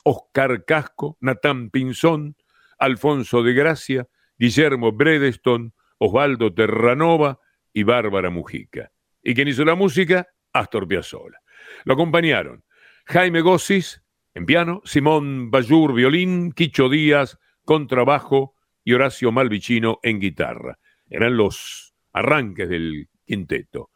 Oscar 0.03 0.65
Casco, 0.65 1.17
Natán 1.19 1.69
Pinzón, 1.69 2.35
Alfonso 2.79 3.43
de 3.43 3.53
Gracia, 3.53 4.07
Guillermo 4.37 4.91
Bredeston, 4.91 5.73
Osvaldo 5.97 6.53
Terranova 6.53 7.39
y 7.73 7.83
Bárbara 7.83 8.29
Mujica. 8.29 8.91
¿Y 9.21 9.35
quien 9.35 9.47
hizo 9.47 9.65
la 9.65 9.75
música? 9.75 10.27
Astor 10.53 10.87
Piazzolla. 10.87 11.39
Lo 11.83 11.93
acompañaron 11.93 12.63
Jaime 13.05 13.41
Gossis 13.41 14.01
en 14.33 14.45
piano, 14.45 14.81
Simón 14.85 15.51
Bayur 15.51 15.93
violín, 15.93 16.51
Quicho 16.51 16.89
Díaz 16.89 17.37
contrabajo 17.65 18.55
y 18.83 18.93
Horacio 18.93 19.31
Malvicino 19.31 19.99
en 20.01 20.19
guitarra. 20.19 20.79
Eran 21.07 21.37
los 21.37 21.93
arranques 22.13 22.67
del 22.67 23.09
quinteto. 23.25 23.91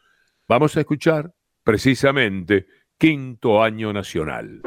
Vamos 0.48 0.78
a 0.78 0.82
escuchar 0.82 1.34
precisamente 1.64 2.68
Quinto 3.00 3.64
Año 3.64 3.92
Nacional. 3.92 4.62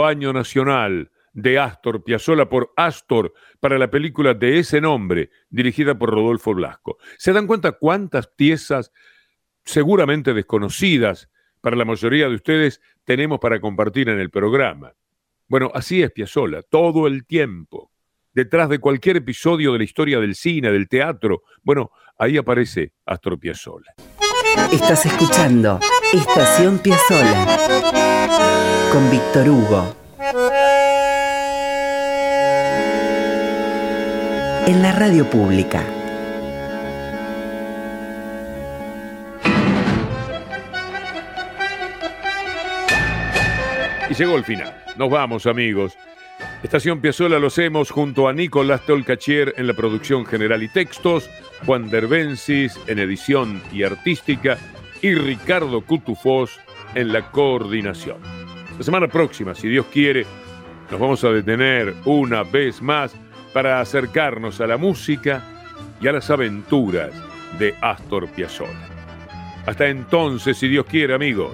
Año 0.00 0.32
nacional 0.32 1.10
de 1.32 1.58
Astor 1.58 2.02
Piazzolla 2.04 2.48
por 2.48 2.72
Astor 2.76 3.32
para 3.60 3.78
la 3.78 3.90
película 3.90 4.34
de 4.34 4.58
ese 4.58 4.80
nombre, 4.80 5.30
dirigida 5.50 5.98
por 5.98 6.10
Rodolfo 6.10 6.54
Blasco. 6.54 6.98
¿Se 7.18 7.32
dan 7.32 7.46
cuenta 7.46 7.72
cuántas 7.72 8.26
piezas 8.26 8.92
seguramente 9.64 10.34
desconocidas 10.34 11.28
para 11.60 11.76
la 11.76 11.84
mayoría 11.84 12.28
de 12.28 12.34
ustedes 12.34 12.80
tenemos 13.04 13.38
para 13.38 13.60
compartir 13.60 14.08
en 14.08 14.18
el 14.18 14.30
programa? 14.30 14.94
Bueno, 15.48 15.70
así 15.74 16.02
es 16.02 16.10
Piazzolla, 16.10 16.62
todo 16.62 17.06
el 17.06 17.26
tiempo. 17.26 17.90
Detrás 18.32 18.70
de 18.70 18.78
cualquier 18.78 19.18
episodio 19.18 19.72
de 19.72 19.78
la 19.78 19.84
historia 19.84 20.18
del 20.18 20.34
cine, 20.34 20.72
del 20.72 20.88
teatro, 20.88 21.42
bueno, 21.62 21.90
ahí 22.16 22.38
aparece 22.38 22.94
Astor 23.04 23.38
Piazzolla. 23.38 23.94
Estás 24.72 25.04
escuchando 25.04 25.78
Estación 26.12 26.78
Piazzolla 26.78 27.56
con 28.92 29.10
Víctor 29.10 29.48
Hugo. 29.48 29.96
En 34.66 34.82
la 34.82 34.92
radio 34.92 35.24
pública. 35.30 35.82
Y 44.10 44.14
llegó 44.14 44.36
el 44.36 44.44
final. 44.44 44.84
Nos 44.96 45.08
vamos, 45.08 45.46
amigos. 45.46 45.96
Estación 46.62 47.00
Piazzola 47.00 47.38
lo 47.38 47.46
hacemos 47.46 47.90
junto 47.90 48.28
a 48.28 48.34
Nicolás 48.34 48.82
Tolcachier 48.84 49.54
en 49.56 49.66
la 49.66 49.72
producción 49.72 50.26
general 50.26 50.62
y 50.62 50.68
textos, 50.68 51.30
Juan 51.64 51.88
Derbensis 51.88 52.78
en 52.86 52.98
edición 52.98 53.62
y 53.72 53.84
artística 53.84 54.58
y 55.02 55.14
Ricardo 55.14 55.82
Cutufós 55.82 56.58
en 56.94 57.12
la 57.12 57.30
coordinación. 57.30 58.18
La 58.78 58.84
semana 58.84 59.08
próxima, 59.08 59.54
si 59.54 59.68
Dios 59.68 59.86
quiere, 59.92 60.24
nos 60.90 61.00
vamos 61.00 61.22
a 61.24 61.30
detener 61.30 61.94
una 62.04 62.44
vez 62.44 62.80
más 62.80 63.14
para 63.52 63.80
acercarnos 63.80 64.60
a 64.60 64.66
la 64.66 64.76
música 64.76 65.42
y 66.00 66.08
a 66.08 66.12
las 66.12 66.30
aventuras 66.30 67.12
de 67.58 67.74
Astor 67.80 68.28
Piazzolla. 68.28 68.88
Hasta 69.66 69.88
entonces, 69.88 70.56
si 70.56 70.68
Dios 70.68 70.86
quiere, 70.86 71.14
amigos. 71.14 71.52